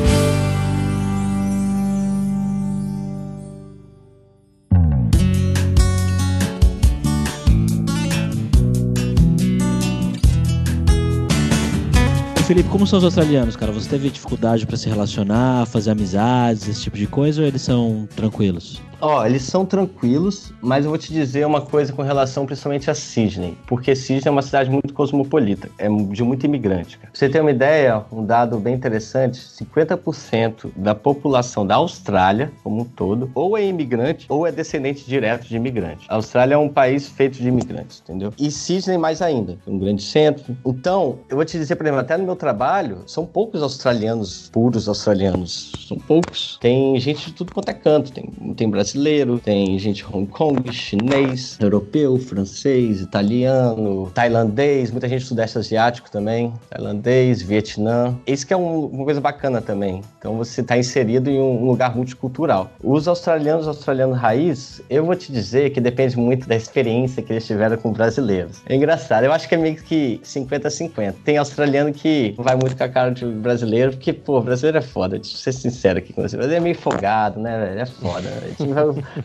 [12.54, 13.72] Felipe, como são os australianos, cara?
[13.72, 18.08] Você teve dificuldade para se relacionar, fazer amizades, esse tipo de coisa, ou eles são
[18.16, 18.80] tranquilos?
[19.06, 22.96] Ó, eles são tranquilos, mas eu vou te dizer uma coisa com relação principalmente a
[22.96, 26.98] Sydney, porque Sydney é uma cidade muito cosmopolita, é de muito imigrante.
[26.98, 32.84] Pra você ter uma ideia, um dado bem interessante, 50% da população da Austrália, como
[32.84, 36.06] um todo, ou é imigrante ou é descendente direto de imigrante.
[36.08, 38.32] A Austrália é um país feito de imigrantes, entendeu?
[38.40, 40.56] E Sydney mais ainda, um grande centro.
[40.66, 44.88] Então, eu vou te dizer, por exemplo, até no meu trabalho, são poucos australianos puros
[44.88, 46.58] australianos, são poucos.
[46.62, 50.72] Tem gente de tudo quanto é canto, tem, tem brasileiro brasileiro, tem gente Hong Kong,
[50.72, 58.16] chinês, europeu, francês, italiano, tailandês, muita gente do sudeste asiático também, tailandês, Vietnã.
[58.28, 60.02] Isso que é um, uma coisa bacana também.
[60.20, 62.72] Então você está inserido em um lugar multicultural.
[62.84, 67.46] Os australianos, australianos raiz, eu vou te dizer que depende muito da experiência que eles
[67.46, 68.62] tiveram com brasileiros.
[68.68, 71.16] É engraçado, eu acho que é meio que 50-50.
[71.26, 75.18] Tem australiano que vai muito com a cara de brasileiro, porque, pô, brasileiro é foda,
[75.18, 76.38] deixa eu ser sincero aqui com você.
[76.38, 77.80] Brasileiro é meio folgado, né, velho?
[77.80, 78.30] É foda.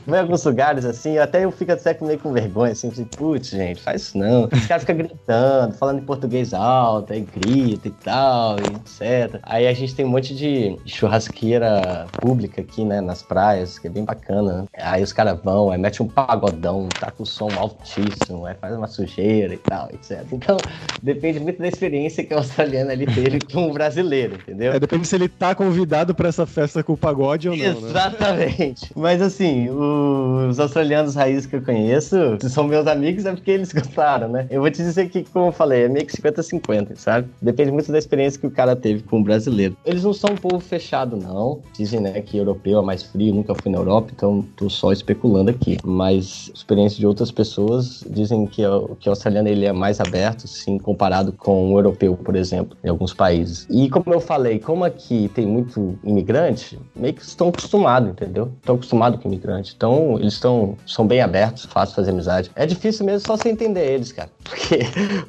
[0.06, 3.50] Vai em alguns lugares assim, até eu fico até meio com vergonha, assim, assim putz,
[3.50, 4.48] gente, faz isso não.
[4.52, 9.40] Os caras ficam gritando, falando em português alto, aí grita e tal, e etc.
[9.42, 13.90] Aí a gente tem um monte de churrasqueira pública aqui, né, nas praias, que é
[13.90, 14.66] bem bacana.
[14.76, 18.76] Aí os caras vão, aí mete um pagodão, tá com o som altíssimo, aí faz
[18.76, 20.24] uma sujeira e tal, etc.
[20.32, 20.56] Então,
[21.02, 24.72] depende muito da experiência que o australiano ali teve com o brasileiro, entendeu?
[24.72, 27.88] É, depende se ele tá convidado para essa festa com o pagode ou não, né?
[27.88, 28.84] Exatamente.
[28.84, 28.90] Né?
[28.96, 32.16] Mas assim, os australianos raiz que eu conheço,
[32.48, 34.46] são meus amigos, é porque eles gostaram, né?
[34.51, 37.29] Eu vou te dizer que, como eu falei, é meio que 50-50, sabe?
[37.40, 39.77] Depende muito da experiência que o cara teve com o brasileiro.
[39.85, 41.61] Eles não são um povo fechado, não.
[41.77, 45.51] Dizem, né, que europeu é mais frio, nunca fui na Europa, então tô só especulando
[45.51, 45.79] aqui.
[45.85, 48.62] Mas experiência de outras pessoas dizem que,
[49.01, 52.88] que o australiano ele é mais aberto, sim, comparado com o europeu, por exemplo, em
[52.88, 53.66] alguns países.
[53.70, 58.53] E como eu falei, como aqui tem muito imigrante, meio que estão acostumados, entendeu?
[58.61, 59.74] Estão acostumados com imigrante.
[59.76, 62.50] Então, eles estão são bem abertos, fácil fazer amizade.
[62.54, 64.30] É difícil mesmo só você entender eles, cara.
[64.48, 64.80] Porque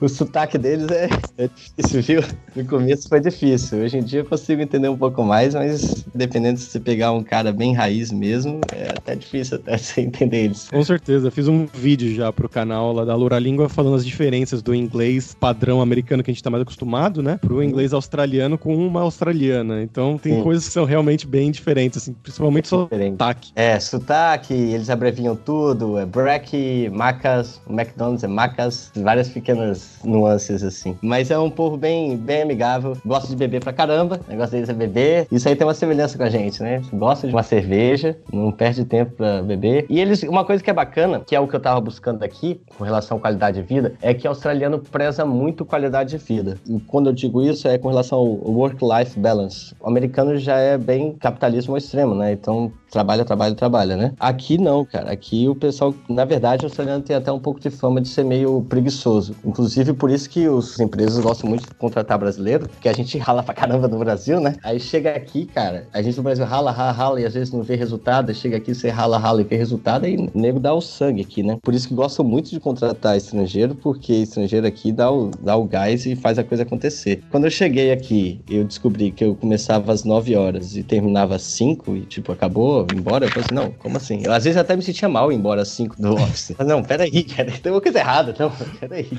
[0.01, 2.23] o sotaque deles é, é difícil, viu?
[2.55, 3.79] No começo foi difícil.
[3.79, 7.23] Hoje em dia eu consigo entender um pouco mais, mas dependendo se você pegar um
[7.23, 10.69] cara bem raiz mesmo, é até difícil até você entender eles.
[10.69, 11.29] Com certeza.
[11.29, 15.35] Fiz um vídeo já pro canal lá da Lura Língua falando as diferenças do inglês
[15.37, 17.37] padrão americano que a gente tá mais acostumado, né?
[17.37, 19.81] Pro inglês australiano com uma australiana.
[19.83, 20.43] Então tem Sim.
[20.43, 23.51] coisas que são realmente bem diferentes, assim, principalmente é sotaque.
[23.55, 30.97] É, sotaque, eles abreviam tudo, é Breck, Macas, McDonald's é Macas, várias pequenas nuances assim.
[31.01, 34.69] Mas é um povo bem, bem amigável, gosta de beber pra caramba, o negócio deles
[34.69, 35.27] é beber.
[35.31, 36.81] Isso aí tem uma semelhança com a gente, né?
[36.93, 39.85] Gosta de uma cerveja, não perde tempo pra beber.
[39.89, 42.61] E eles, uma coisa que é bacana, que é o que eu tava buscando aqui,
[42.77, 46.57] com relação à qualidade de vida, é que o australiano preza muito qualidade de vida.
[46.67, 49.73] E quando eu digo isso, é com relação ao work-life balance.
[49.79, 52.31] O americano já é bem capitalismo ao extremo, né?
[52.31, 54.13] Então, trabalha, trabalha, trabalha, né?
[54.19, 55.11] Aqui não, cara.
[55.11, 58.23] Aqui o pessoal, na verdade, o australiano tem até um pouco de fama de ser
[58.23, 59.35] meio preguiçoso.
[59.45, 63.43] Inclusive, por isso que os empresas gostam muito de contratar brasileiro, porque a gente rala
[63.43, 64.55] pra caramba no Brasil, né?
[64.63, 67.63] Aí chega aqui, cara, a gente no Brasil rala, rala, rala e às vezes não
[67.63, 68.33] vê resultado.
[68.33, 71.43] Chega aqui, você rala, rala e vê resultado, e o nego dá o sangue aqui,
[71.43, 71.57] né?
[71.61, 75.65] Por isso que gostam muito de contratar estrangeiro, porque estrangeiro aqui dá o, dá o
[75.65, 77.23] gás e faz a coisa acontecer.
[77.29, 81.43] Quando eu cheguei aqui, eu descobri que eu começava às 9 horas e terminava às
[81.43, 83.25] 5 e, tipo, acabou, embora.
[83.25, 84.21] Eu falei assim, não, como assim?
[84.23, 86.53] Eu às vezes até me sentia mal embora às 5 do office.
[86.57, 88.35] Mas não, peraí, cara, tem uma coisa errada.
[88.37, 89.09] Não, peraí.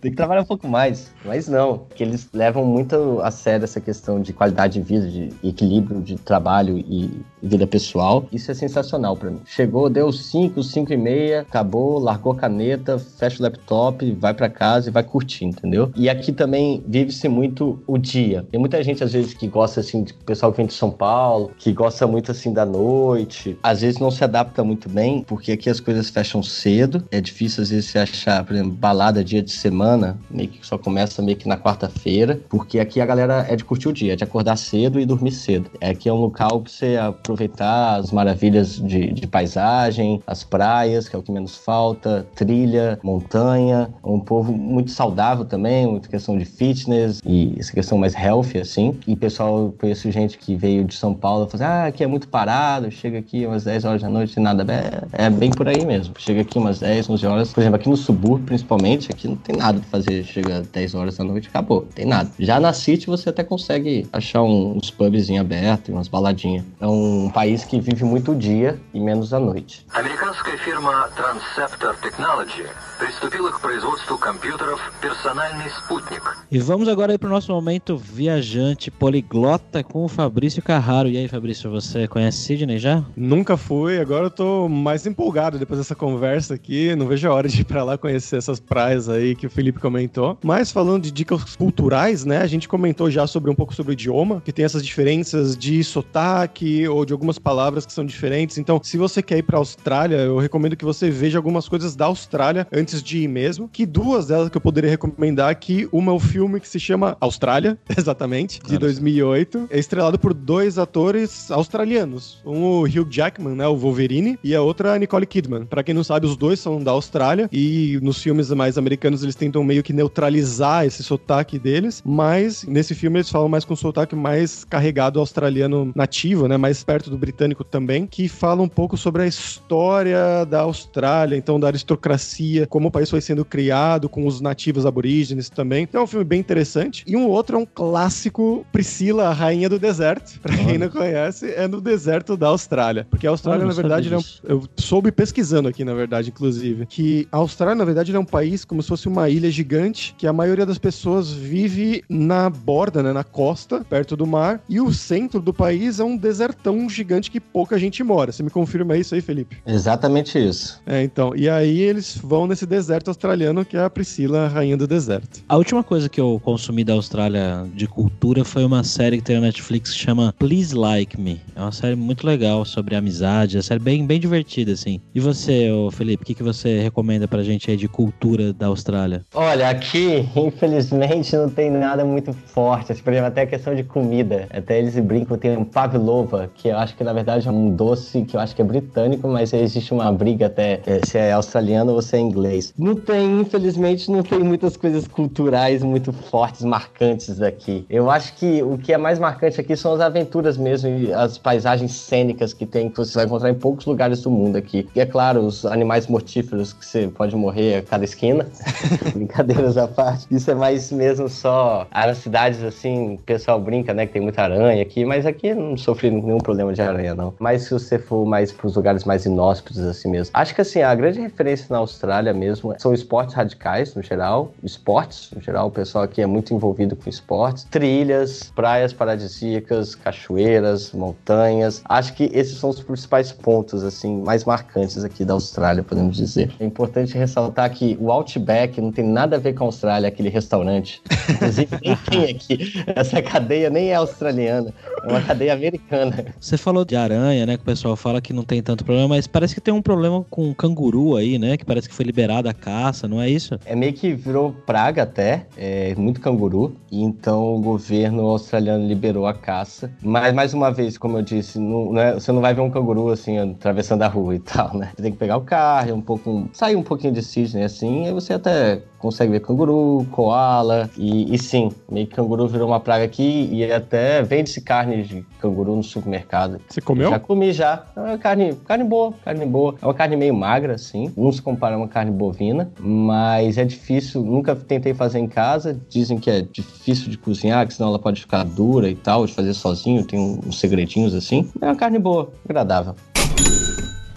[0.00, 1.12] Tem que trabalhar um pouco mais.
[1.24, 5.30] Mas não, que eles levam muito a sério essa questão de qualidade de vida, de
[5.42, 7.10] equilíbrio de trabalho e
[7.44, 8.26] vida pessoal.
[8.32, 9.40] Isso é sensacional para mim.
[9.44, 14.48] Chegou, deu 5, 5 e meia, acabou, largou a caneta, fecha o laptop, vai para
[14.48, 15.90] casa e vai curtir, entendeu?
[15.96, 18.46] E aqui também vive-se muito o dia.
[18.50, 21.50] Tem muita gente, às vezes, que gosta, assim, de pessoal que vem de São Paulo,
[21.58, 23.58] que gosta muito, assim, da noite.
[23.62, 27.04] Às vezes não se adapta muito bem, porque aqui as coisas fecham cedo.
[27.10, 30.78] É difícil, às vezes, você achar, por exemplo, balada dia de semana, meio que só
[30.78, 34.16] começa meio que na quarta-feira, porque aqui a galera é de curtir o dia, é
[34.16, 35.70] de acordar cedo e dormir cedo.
[35.80, 36.96] Aqui é um local pra você
[37.34, 42.98] aproveitar as maravilhas de, de paisagem, as praias, que é o que menos falta, trilha,
[43.02, 48.58] montanha, um povo muito saudável também, muita questão de fitness e essa questão mais healthy,
[48.58, 48.98] assim.
[49.06, 52.06] E pessoal, conheço gente que veio de São Paulo e fala assim, ah, aqui é
[52.06, 54.64] muito parado, chega aqui umas 10 horas da noite e nada.
[54.72, 56.14] É, é bem por aí mesmo.
[56.18, 57.52] Chega aqui umas 10, 11 horas.
[57.52, 60.24] Por exemplo, aqui no subúrbio, principalmente, aqui não tem nada pra fazer.
[60.24, 61.82] Chega 10 horas da noite, acabou.
[61.94, 62.30] Tem nada.
[62.38, 66.64] Já na City você até consegue achar uns pubzinhos abertos, umas baladinhas.
[66.80, 66.86] É
[67.23, 69.85] um um país que vive muito o dia e menos a noite.
[69.93, 72.65] Американская фирма Transceptor Technology
[72.97, 76.21] приступила к производству компьютеров «Персональный спутник».
[76.51, 81.07] E vamos agora para o nosso momento viajante poliglota com o Fabrício Carraro.
[81.07, 83.03] E aí, Fabrício, você conhece Sydney já?
[83.15, 86.95] Nunca fui, agora eu tô mais empolgado depois dessa conversa aqui.
[86.95, 89.79] Não vejo a hora de ir para lá conhecer essas praias aí que o Felipe
[89.79, 90.37] comentou.
[90.43, 92.39] Mas falando de dicas culturais, né?
[92.39, 95.83] A gente comentou já sobre um pouco sobre o idioma, que tem essas diferenças de
[95.83, 98.57] sotaque ou de algumas palavras que são diferentes.
[98.57, 101.95] Então, se você quer ir para a Austrália, eu recomendo que você veja algumas coisas
[101.95, 103.68] da Austrália antes de ir mesmo.
[103.68, 107.16] Que duas delas que eu poderia recomendar aqui, uma é o filme que se chama
[107.20, 109.68] Austrália, exatamente, de 2008.
[109.70, 112.42] É estrelado por dois atores australianos.
[112.44, 115.66] Um o Hugh Jackman, né, o Wolverine, e a outra a Nicole Kidman.
[115.66, 119.34] Para quem não sabe, os dois são da Austrália e nos filmes mais americanos eles
[119.34, 123.76] tentam meio que neutralizar esse sotaque deles, mas nesse filme eles falam mais com um
[123.76, 128.96] sotaque mais carregado australiano nativo, né, mais perto do britânico também, que fala um pouco
[128.96, 134.26] sobre a história da Austrália, então da aristocracia, como o país foi sendo criado, com
[134.26, 135.84] os nativos aborígenes também.
[135.84, 137.04] Então é um filme bem interessante.
[137.06, 140.38] E um outro é um clássico, Priscila, a Rainha do Deserto.
[140.42, 143.06] Pra quem não conhece, é no deserto da Austrália.
[143.08, 146.84] Porque a Austrália, Olha, na verdade, é um- eu soube pesquisando aqui, na verdade, inclusive,
[146.86, 150.26] que a Austrália, na verdade, é um país como se fosse uma ilha gigante, que
[150.26, 154.92] a maioria das pessoas vive na borda, né, na costa, perto do mar, e o
[154.92, 158.32] centro do país é um desertão gigante que pouca gente mora.
[158.32, 159.58] Você me confirma isso aí, Felipe?
[159.64, 160.82] Exatamente isso.
[160.84, 161.36] É, então.
[161.36, 165.42] E aí eles vão nesse deserto australiano, que é a Priscila, a rainha do deserto.
[165.48, 169.36] A última coisa que eu consumi da Austrália de cultura foi uma série que tem
[169.36, 171.40] na Netflix que chama Please Like Me.
[171.54, 175.00] É uma série muito legal sobre amizade, é uma série bem, bem divertida, assim.
[175.14, 178.66] E você, ô Felipe, o que, que você recomenda pra gente aí de cultura da
[178.66, 179.22] Austrália?
[179.34, 182.92] Olha, aqui, infelizmente, não tem nada muito forte.
[182.92, 184.46] Assim, por exemplo, até a questão de comida.
[184.50, 188.22] Até eles brincam, tem um pavlova, que eu acho que na verdade é um doce
[188.22, 191.92] que eu acho que é britânico, mas existe uma briga até eh, se é australiano
[191.92, 192.53] ou se é inglês.
[192.78, 197.84] Não tem, infelizmente, não tem muitas coisas culturais muito fortes, marcantes aqui.
[197.88, 201.38] Eu acho que o que é mais marcante aqui são as aventuras mesmo e as
[201.38, 204.88] paisagens cênicas que tem, que você vai encontrar em poucos lugares do mundo aqui.
[204.94, 208.46] E é claro, os animais mortíferos que você pode morrer a cada esquina.
[209.14, 210.26] Brincadeiras à parte.
[210.30, 211.86] Isso é mais mesmo só.
[211.92, 214.06] Nas cidades assim, o pessoal brinca, né?
[214.06, 217.34] Que tem muita aranha aqui, mas aqui não sofri nenhum problema de aranha, não.
[217.38, 220.30] Mas se você for mais pros lugares mais inóspitos, assim mesmo.
[220.34, 222.43] Acho que assim, a grande referência na Austrália mesmo
[222.78, 224.52] são esportes radicais, no geral.
[224.62, 227.64] Esportes, no geral, o pessoal aqui é muito envolvido com esportes.
[227.64, 231.82] Trilhas, praias paradisíacas, cachoeiras, montanhas.
[231.84, 236.52] Acho que esses são os principais pontos, assim, mais marcantes aqui da Austrália, podemos dizer.
[236.58, 240.28] É importante ressaltar que o Outback não tem nada a ver com a Austrália, aquele
[240.28, 241.02] restaurante.
[241.30, 242.84] Inclusive, nem tem aqui.
[242.94, 246.26] Essa cadeia nem é australiana, é uma cadeia americana.
[246.38, 247.56] Você falou de aranha, né?
[247.56, 250.24] Que o pessoal fala que não tem tanto problema, mas parece que tem um problema
[250.30, 251.56] com canguru aí, né?
[251.56, 252.04] Que parece que foi
[252.34, 253.58] liberada a caça, não é isso?
[253.64, 259.26] É meio que virou praga até, é muito canguru, e então o governo australiano liberou
[259.26, 259.90] a caça.
[260.02, 263.10] Mas, mais uma vez, como eu disse, não, é- você não vai ver um canguru
[263.10, 264.90] assim, atravessando a rua e tal, né?
[264.96, 268.06] Você tem que pegar o carro, é um pouco, sair um pouquinho de Sydney assim,
[268.06, 272.80] aí você até consegue ver canguru, koala, e, e sim, meio que canguru virou uma
[272.80, 276.58] praga aqui, e até vende-se carne de canguru no supermercado.
[276.66, 277.10] Você comeu?
[277.10, 277.84] Já comi já.
[277.94, 279.74] É uma carne, carne boa, carne boa.
[279.82, 281.12] É uma carne meio magra, assim.
[281.14, 284.22] Não se compara a uma carne bovina, mas é difícil.
[284.22, 285.78] Nunca tentei fazer em casa.
[285.90, 289.34] Dizem que é difícil de cozinhar, que senão ela pode ficar dura e tal, de
[289.34, 290.02] fazer sozinho.
[290.06, 291.50] Tem uns segredinhos assim.
[291.60, 292.94] É uma carne boa, agradável.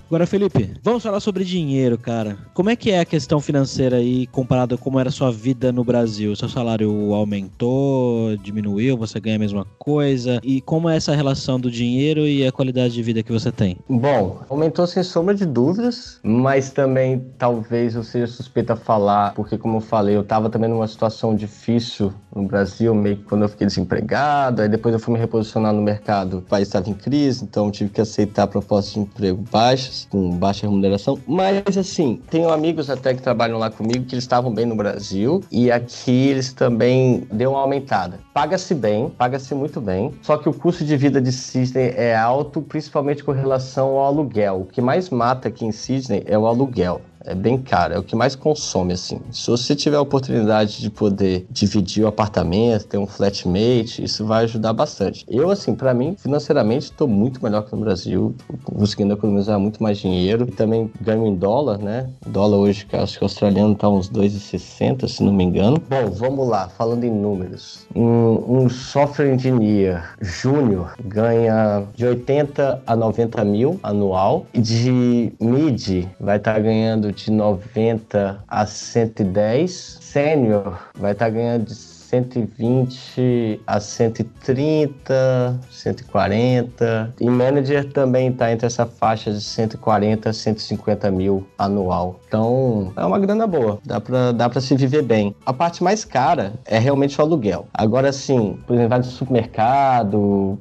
[0.07, 2.37] Agora, Felipe, vamos falar sobre dinheiro, cara.
[2.53, 5.69] Como é que é a questão financeira aí comparado a como era a sua vida
[5.69, 6.33] no Brasil?
[6.33, 10.39] Seu salário aumentou, diminuiu, você ganha a mesma coisa?
[10.43, 13.77] E como é essa relação do dinheiro e a qualidade de vida que você tem?
[13.89, 19.57] Bom, aumentou sem sombra de dúvidas, mas também talvez eu seja suspeita a falar, porque
[19.57, 23.49] como eu falei, eu tava também numa situação difícil no Brasil, meio que quando eu
[23.49, 27.43] fiquei desempregado, aí depois eu fui me reposicionar no mercado, o país estava em crise,
[27.43, 32.89] então tive que aceitar propostas de emprego baixas, com baixa remuneração, mas assim, tenho amigos
[32.89, 37.27] até que trabalham lá comigo que eles estavam bem no Brasil e aqui eles também
[37.31, 38.19] deu uma aumentada.
[38.33, 42.61] Paga-se bem, paga-se muito bem, só que o custo de vida de Sydney é alto,
[42.61, 44.61] principalmente com relação ao aluguel.
[44.61, 47.01] O que mais mata aqui em Sydney é o aluguel.
[47.27, 49.19] É bem caro, é o que mais consome, assim.
[49.31, 54.45] Se você tiver a oportunidade de poder dividir o apartamento, ter um flatmate, isso vai
[54.45, 55.25] ajudar bastante.
[55.27, 59.97] Eu, assim, para mim, financeiramente, estou muito melhor que no Brasil, conseguindo economizar muito mais
[59.97, 60.45] dinheiro.
[60.47, 62.09] E também ganho em dólar, né?
[62.25, 65.81] Dólar hoje, que acho que o australiano tá uns 2,60, se não me engano.
[65.89, 67.85] Bom, vamos lá, falando em números.
[67.93, 74.45] Um, um software engineer júnior ganha de 80 a 90 mil anual.
[74.53, 79.97] De mid vai estar ganhando de 90 a 110.
[80.01, 81.73] Sênior vai estar ganhando de
[82.09, 87.13] 120 a 130, 140.
[87.19, 92.19] E manager também está entre essa faixa de 140 a 150 mil anual.
[92.27, 95.35] Então é uma grana boa, dá pra, dá se viver bem.
[95.45, 97.67] A parte mais cara é realmente o aluguel.
[97.73, 100.59] Agora sim, por exemplo, vai no supermercado,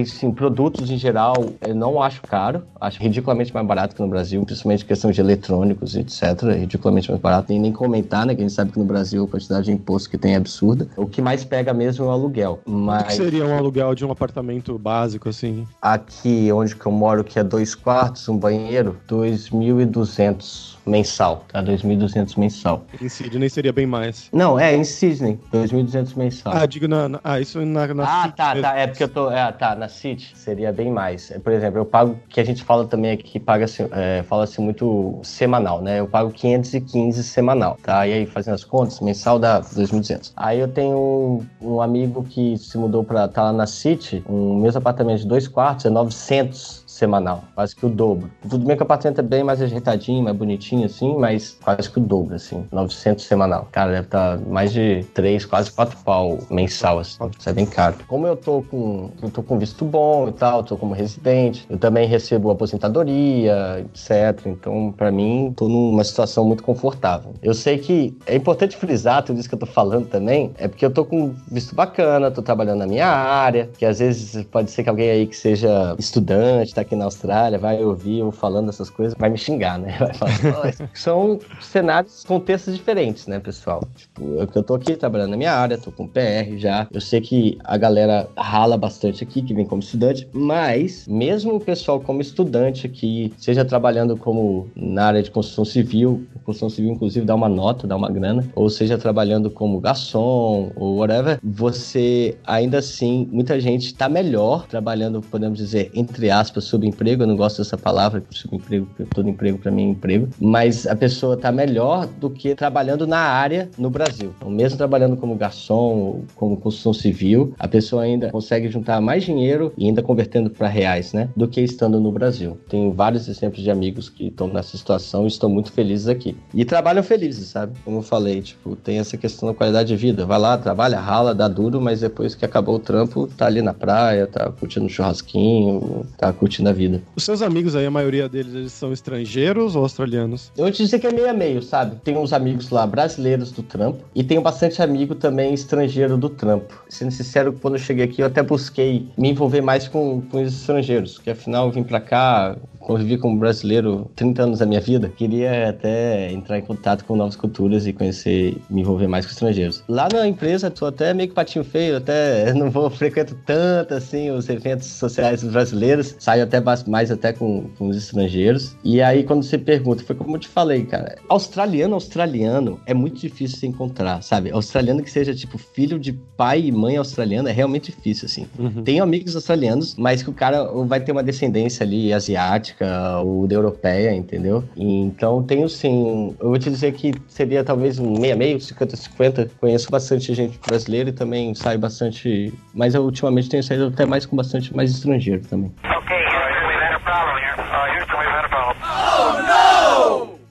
[0.00, 2.62] assim, produtos em geral, eu não acho caro.
[2.80, 6.42] Acho ridiculamente mais barato que no Brasil, principalmente questão de eletrônicos, etc.
[6.58, 7.46] Ridiculamente mais barato.
[7.50, 8.34] Nem nem comentar, né?
[8.34, 10.69] Que a gente sabe que no Brasil a quantidade de imposto que tem é absurda.
[10.70, 10.88] Absurda.
[10.96, 12.60] O que mais pega mesmo é o aluguel.
[12.64, 15.66] O Mas que seria um aluguel de um apartamento básico, assim?
[15.80, 21.62] aqui onde que eu moro, que é dois quartos, um banheiro, 2.200 mensal, tá?
[21.62, 22.84] 2.200 mensal.
[23.00, 24.28] Em Sydney seria bem mais.
[24.32, 26.52] Não, é em Sydney, 2.200 mensal.
[26.56, 27.08] Ah, digo na.
[27.08, 27.86] na- ah, isso na.
[27.94, 28.62] na Ah, City tá, mesmo.
[28.62, 28.76] tá.
[28.78, 29.30] É porque eu tô.
[29.30, 31.30] É, tá, na City seria bem mais.
[31.42, 35.18] Por exemplo, eu pago, que a gente fala também aqui, que paga-se, é, fala-se muito
[35.22, 36.00] semanal, né?
[36.00, 38.06] Eu pago 515 semanal, tá?
[38.06, 40.32] E aí, fazendo as contas, mensal dá 2.200.
[40.36, 43.28] Aí eu tenho um amigo que se mudou pra.
[43.28, 47.84] tá lá na City, um mesmo apartamento de dois quartos, é 900 semanal, quase que
[47.84, 48.30] o dobro.
[48.48, 51.98] Tudo bem que o apartamento é bem mais ajeitadinho, mais bonitinho, assim, mas quase que
[51.98, 53.68] o dobro, assim, 900 semanal.
[53.72, 57.96] Cara, deve estar mais de 3, quase 4 pau mensal, assim, isso é bem caro.
[58.06, 61.78] Como eu tô com, eu tô com visto bom e tal, tô como residente, eu
[61.78, 64.46] também recebo aposentadoria, etc.
[64.46, 67.32] Então, pra mim, tô numa situação muito confortável.
[67.42, 70.84] Eu sei que é importante frisar tudo isso que eu tô falando também, é porque
[70.84, 74.82] eu tô com visto bacana, tô trabalhando na minha área, que às vezes pode ser
[74.82, 78.90] que alguém aí que seja estudante, tá aqui na Austrália, vai ouvir eu falando essas
[78.90, 79.96] coisas, vai me xingar, né?
[79.98, 83.80] Vai falar, "Pô, são cenários, contextos diferentes, né, pessoal?
[83.96, 86.88] Tipo, eu, eu tô aqui trabalhando na minha área, tô com PR já.
[86.92, 91.60] Eu sei que a galera rala bastante aqui, que vem como estudante, mas mesmo o
[91.60, 97.24] pessoal como estudante aqui, seja trabalhando como na área de construção civil, construção civil inclusive
[97.24, 102.78] dá uma nota, dá uma grana, ou seja trabalhando como garçom ou whatever, você ainda
[102.78, 107.76] assim, muita gente tá melhor trabalhando, podemos dizer, entre aspas, subemprego, eu não gosto dessa
[107.76, 112.30] palavra, subemprego, porque todo emprego para mim é emprego, mas a pessoa tá melhor do
[112.30, 114.32] que trabalhando na área no Brasil.
[114.36, 119.24] Então, mesmo trabalhando como garçom, ou como construção civil, a pessoa ainda consegue juntar mais
[119.24, 122.58] dinheiro e ainda convertendo para reais, né, do que estando no Brasil.
[122.68, 126.36] Tenho vários exemplos de amigos que estão nessa situação e estão muito felizes aqui.
[126.54, 127.74] E trabalham felizes, sabe?
[127.84, 130.24] Como eu falei, tipo, tem essa questão da qualidade de vida.
[130.24, 133.74] Vai lá, trabalha, rala, dá duro, mas depois que acabou o trampo, tá ali na
[133.74, 137.02] praia, tá curtindo churrasquinho, tá curtindo a vida.
[137.14, 140.50] Os seus amigos aí, a maioria deles, eles são estrangeiros ou australianos?
[140.56, 141.96] Eu vou te dizer que é meio a meio, sabe?
[142.02, 146.82] Tem uns amigos lá brasileiros do trampo e tenho bastante amigo também estrangeiro do trampo.
[146.88, 150.52] Sendo sincero, quando eu cheguei aqui, eu até busquei me envolver mais com, com os
[150.52, 155.08] estrangeiros, que afinal eu vim pra cá, convivi como brasileiro 30 anos da minha vida,
[155.08, 159.84] queria até entrar em contato com novas culturas e conhecer, me envolver mais com estrangeiros.
[159.88, 164.30] Lá na empresa, tô até meio que patinho feio, até não vou frequento tanto assim
[164.30, 168.76] os eventos sociais dos brasileiros, saio até mais até com, com os estrangeiros.
[168.84, 173.20] E aí quando você pergunta, foi como eu te falei, cara, australiano australiano é muito
[173.20, 174.50] difícil se encontrar, sabe?
[174.50, 178.46] Australiano que seja tipo filho de pai e mãe australiano é realmente difícil assim.
[178.84, 183.54] Tenho amigos australianos, mas que o cara vai ter uma descendência ali asiática ou da
[183.54, 184.64] europeia, entendeu?
[184.76, 186.34] Então tenho sim.
[186.40, 189.50] Eu vou te dizer que seria talvez um meia-meio, 50-50.
[189.60, 192.52] Conheço bastante gente brasileira e também saio bastante.
[192.74, 195.72] Mas eu ultimamente tenho saído até mais com bastante mais estrangeiro também.
[195.84, 196.19] Okay,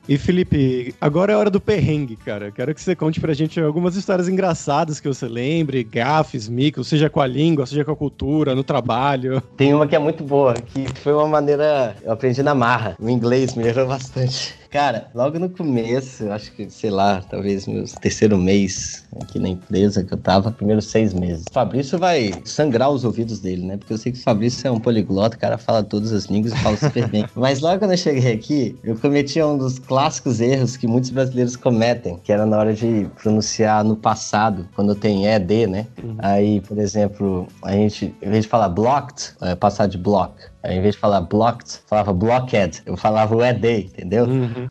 [0.10, 2.50] E Felipe, agora é hora do perrengue, cara.
[2.50, 7.12] Quero que você conte pra gente algumas histórias engraçadas que você lembre, gafes, micos, seja
[7.12, 9.40] com a língua, seja com a cultura, no trabalho.
[9.56, 11.96] Tem uma que é muito boa, que foi uma maneira.
[12.02, 12.96] Eu aprendi na marra.
[13.00, 14.58] O inglês me melhorou bastante.
[14.70, 20.04] Cara, logo no começo, acho que, sei lá, talvez meu terceiro mês aqui na empresa
[20.04, 21.48] que eu tava, primeiros seis meses.
[21.50, 23.78] O Fabrício vai sangrar os ouvidos dele, né?
[23.78, 26.54] Porque eu sei que o Fabrício é um poliglota, o cara fala todas as línguas
[26.54, 27.26] e fala super bem.
[27.36, 31.56] Mas logo quando eu cheguei aqui, eu cometi um dos clássicos erros que muitos brasileiros
[31.56, 35.88] cometem, que era na hora de pronunciar no passado, quando tem ED, né?
[36.20, 40.34] Aí, por exemplo, a gente, em vez de falar blocked, é passar de block.
[40.64, 42.82] Em vez de falar blocked, falava blocked.
[42.86, 44.28] Eu falava o ED, entendeu?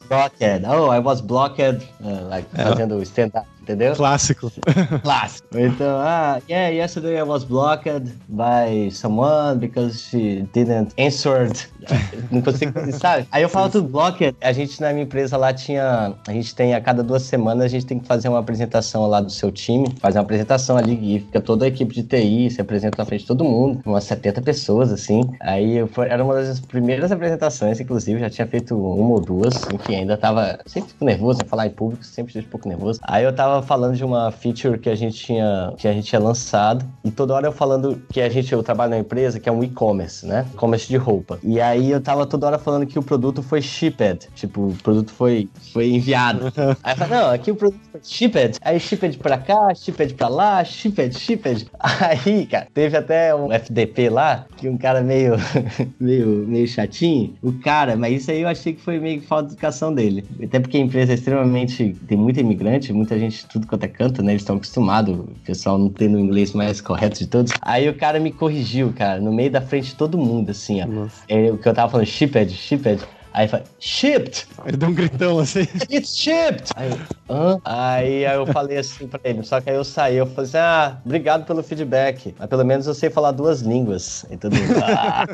[0.08, 0.62] Blocked.
[0.66, 1.60] Oh, I was blocked,
[2.02, 3.94] uh, like, fazendo stand-up, entendeu?
[3.94, 4.50] Clássico.
[5.02, 5.46] Clássico.
[5.58, 11.50] Então, ah, yeah, yesterday I was blocked by someone because she didn't answer.
[12.30, 13.26] Não consigo, sabe?
[13.30, 14.34] Aí eu falo tudo blocked.
[14.40, 17.68] A gente na minha empresa lá tinha, a gente tem a cada duas semanas a
[17.68, 21.20] gente tem que fazer uma apresentação lá do seu time, fazer uma apresentação ali e
[21.20, 24.40] fica toda a equipe de TI, se apresenta na frente de todo mundo, umas 70
[24.42, 25.22] pessoas assim.
[25.40, 29.96] Aí eu era uma das primeiras apresentações, inclusive, já tinha feito uma ou duas, enfim,
[29.96, 31.44] ainda tava sempre nervoso, né?
[31.48, 33.00] falar em público, sempre um pouco nervoso.
[33.02, 36.20] Aí eu tava falando de uma feature que a gente tinha, que a gente tinha
[36.20, 39.52] lançado, e toda hora eu falando que a gente, eu trabalho na empresa, que é
[39.52, 40.46] um e-commerce, né?
[40.54, 41.38] E-commerce de roupa.
[41.42, 45.12] E aí eu tava toda hora falando que o produto foi shipped, tipo, o produto
[45.12, 46.52] foi, foi enviado.
[46.82, 50.28] aí eu falei, não, aqui o produto foi shipped, aí shipped pra cá, shipped pra
[50.28, 51.68] lá, shipped, shipped.
[52.00, 55.34] Aí, cara, teve até um FDP lá, que um cara meio
[55.98, 57.34] meio, meio chatinho.
[57.42, 60.24] O cara, mas isso aí eu achei que foi meio falta de educação dele.
[60.42, 61.96] Até porque a empresa é extremamente.
[62.06, 64.32] tem muito imigrante, muita gente, tudo quanto é canto, né?
[64.32, 67.52] Eles estão acostumados, o pessoal não tendo o inglês mais correto de todos.
[67.62, 70.86] Aí o cara me corrigiu, cara, no meio da frente de todo mundo, assim, ó.
[71.28, 73.04] É, o que eu tava falando, shipped, shipped.
[73.38, 74.48] Aí fala, shipped!
[74.66, 75.60] Ele deu um gritão assim.
[75.88, 76.72] It's shipped!
[76.74, 76.90] Aí,
[77.30, 77.60] Hã?
[77.64, 80.56] aí, aí eu falei assim pra ele, só que aí eu saí, eu falei assim,
[80.58, 84.26] ah, obrigado pelo feedback, mas pelo menos eu sei falar duas línguas.
[84.40, 85.26] Todo mundo, ah.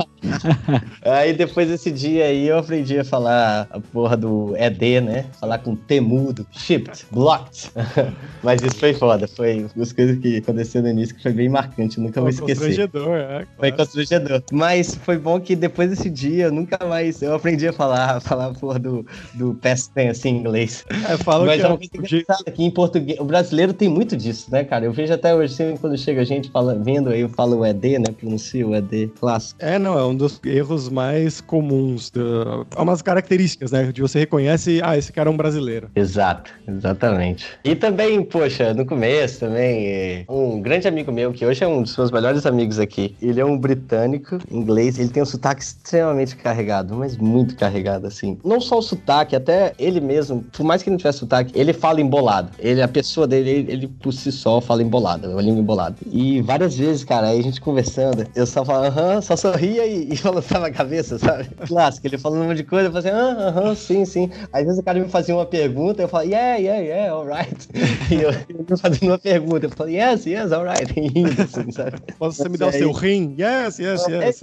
[1.18, 5.26] aí depois desse dia aí eu aprendi a falar a porra do ED, né?
[5.40, 7.70] Falar com T mudo, shipped, blocked.
[8.42, 12.00] mas isso foi foda, foi uma coisas que aconteceu no início que foi bem marcante,
[12.00, 12.54] nunca vou esquecer.
[12.54, 13.46] Constrangedor, é.
[13.56, 14.42] Foi constrangedor.
[14.52, 17.22] Mas foi bom que depois desse dia eu nunca mais.
[17.22, 20.84] Eu aprendi a falar, falar a porra do, do past tense em inglês.
[21.08, 23.18] É, fala Mas que é é uma coisa jeito- engraçada que em português.
[23.20, 24.84] O brasileiro tem muito disso, né, cara?
[24.84, 27.98] Eu vejo até hoje, sempre quando chega gente fala, vendo aí, eu falo o ED,
[27.98, 28.06] né?
[28.18, 29.54] Pronuncio o ED clássico.
[29.62, 32.10] É, não, é um dos erros mais comuns.
[32.10, 33.90] do- É umas características, né?
[33.92, 35.90] De você reconhece, ah, esse cara é um brasileiro.
[35.94, 37.46] Exato, exatamente.
[37.64, 41.82] E também, poxa, no começo também, é, um grande amigo meu, que hoje é um
[41.82, 46.36] dos meus melhores amigos aqui, ele é um britânico, inglês, ele tem um sotaque extremamente
[46.36, 48.38] carregado, mas muito carregado, assim.
[48.44, 51.72] Não só o sotaque, até ele mesmo, por mais que ele não tivesse sotaque, ele
[51.72, 52.50] fala embolado.
[52.58, 55.96] Ele, a pessoa dele, ele, ele por si só fala embolado, uma língua embolada.
[56.10, 60.12] E várias vezes, cara, aí a gente conversando, eu só falava, aham, só sorria e,
[60.12, 61.48] e balançava a cabeça, sabe?
[61.66, 64.30] Clássico, ele falando um monte de coisa, eu falava assim, ah, aham, sim, sim.
[64.52, 67.68] Às vezes o cara me fazia uma pergunta, eu falava, yeah, yeah, yeah, alright.
[68.10, 70.92] E eu, eu fazendo uma pergunta, eu falava, yes, yes, alright.
[70.92, 71.98] Rindo, assim, sabe?
[72.18, 73.34] Posso você me dar o seu rim?
[73.38, 74.40] Yes, yes, yes.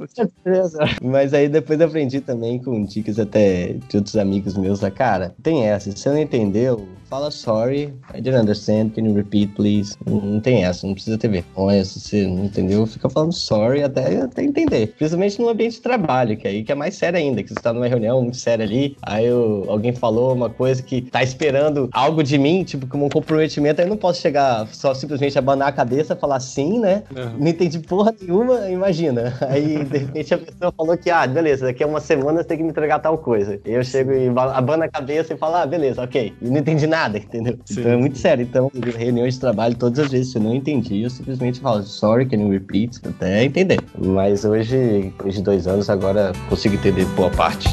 [1.02, 5.36] Mas aí depois eu aprendi também com dicas até de outros amigos meus da cara.
[5.42, 9.98] Tem essa, se você não entendeu, fala sorry, I didn't understand, can you repeat, please?
[10.06, 11.84] Não, não tem essa, não precisa ter vergonha.
[11.84, 14.88] Se você não entendeu, fica falando sorry até, até entender.
[14.98, 17.74] Principalmente no ambiente de trabalho, que aí que é mais sério ainda, que você tá
[17.74, 22.24] numa reunião muito séria ali, aí eu- alguém falou uma coisa que tá esperando algo
[22.24, 25.72] de mim, tipo, como um comprometimento, aí eu não posso chegar só simplesmente abanar a
[25.74, 27.04] cabeça, falar sim, né?
[27.14, 27.40] Uhum.
[27.40, 29.34] Não entendi porra nenhuma, imagina.
[29.50, 32.58] Aí, de repente, a pessoa falou que, ah, beleza, daqui a uma semana você tem
[32.58, 33.60] que me entregar tal coisa.
[33.66, 36.34] E eu chego e ba- abano a cabeça e falo, ah, beleza, ok.
[36.42, 37.58] E não entendi nada, entendeu?
[37.66, 37.80] Sim.
[37.80, 38.44] Então é muito sério.
[38.44, 42.26] Então, reuniões de trabalho, todas as vezes, se eu não entendi, eu simplesmente falo, sorry,
[42.26, 43.00] can you repeat?
[43.08, 43.80] Até entender.
[43.98, 47.70] Mas hoje, depois de dois anos, agora consigo entender boa parte.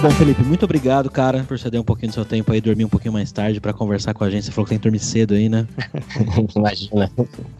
[0.00, 2.88] Bom, Felipe, muito obrigado, cara, por ceder um pouquinho do seu tempo aí, dormir um
[2.88, 4.44] pouquinho mais tarde pra conversar com a gente.
[4.44, 5.66] Você falou que tem que dormir cedo aí, né?
[6.54, 7.10] Imagina.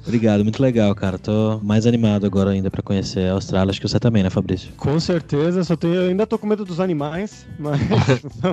[0.07, 1.19] Obrigado, muito legal, cara.
[1.19, 3.71] Tô mais animado agora ainda pra conhecer a Austrália.
[3.71, 4.71] Acho que você também, né, Fabrício?
[4.77, 7.81] Com certeza, só tenho, ainda tô com medo dos animais, mas.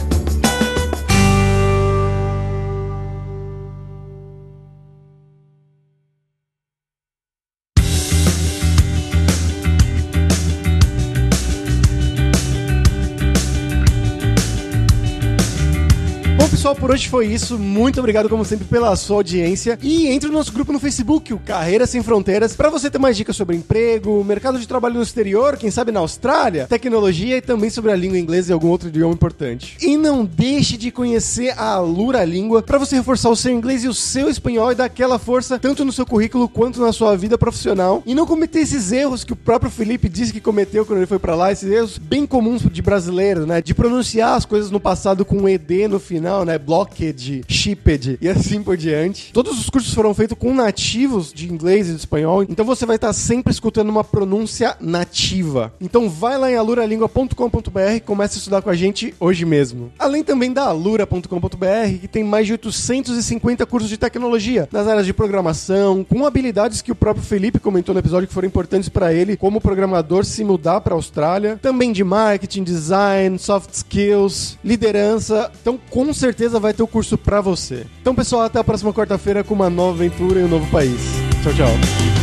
[16.90, 17.56] Por hoje foi isso.
[17.56, 19.78] Muito obrigado, como sempre, pela sua audiência.
[19.80, 23.16] E entre no nosso grupo no Facebook, o Carreira Sem Fronteiras, para você ter mais
[23.16, 27.70] dicas sobre emprego, mercado de trabalho no exterior, quem sabe na Austrália, tecnologia e também
[27.70, 29.76] sobre a língua inglesa e algum outro idioma importante.
[29.80, 33.88] E não deixe de conhecer a Alura Língua para você reforçar o seu inglês e
[33.88, 37.38] o seu espanhol e dar aquela força tanto no seu currículo quanto na sua vida
[37.38, 38.02] profissional.
[38.04, 41.20] E não cometer esses erros que o próprio Felipe disse que cometeu quando ele foi
[41.20, 43.62] para lá, esses erros bem comuns de brasileiro, né?
[43.62, 46.58] De pronunciar as coisas no passado com ED no final, né?
[46.80, 49.32] Blocked, shipped e assim por diante.
[49.34, 52.96] Todos os cursos foram feitos com nativos de inglês e de espanhol, então você vai
[52.96, 55.74] estar sempre escutando uma pronúncia nativa.
[55.78, 59.92] Então vai lá em aluralingua.com.br e comece a estudar com a gente hoje mesmo.
[59.98, 65.12] Além também da alura.com.br, que tem mais de 850 cursos de tecnologia nas áreas de
[65.12, 69.36] programação, com habilidades que o próprio Felipe comentou no episódio que foram importantes para ele
[69.36, 75.50] como programador se mudar para a Austrália, também de marketing, design, soft skills, liderança.
[75.60, 77.86] Então, com certeza vai ter o um curso pra você.
[78.00, 81.00] Então, pessoal, até a próxima quarta-feira com uma nova aventura em um novo país.
[81.42, 82.20] Tchau, tchau.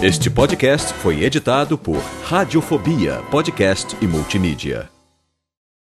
[0.00, 4.97] Este podcast foi editado por Radiofobia, podcast e multimídia.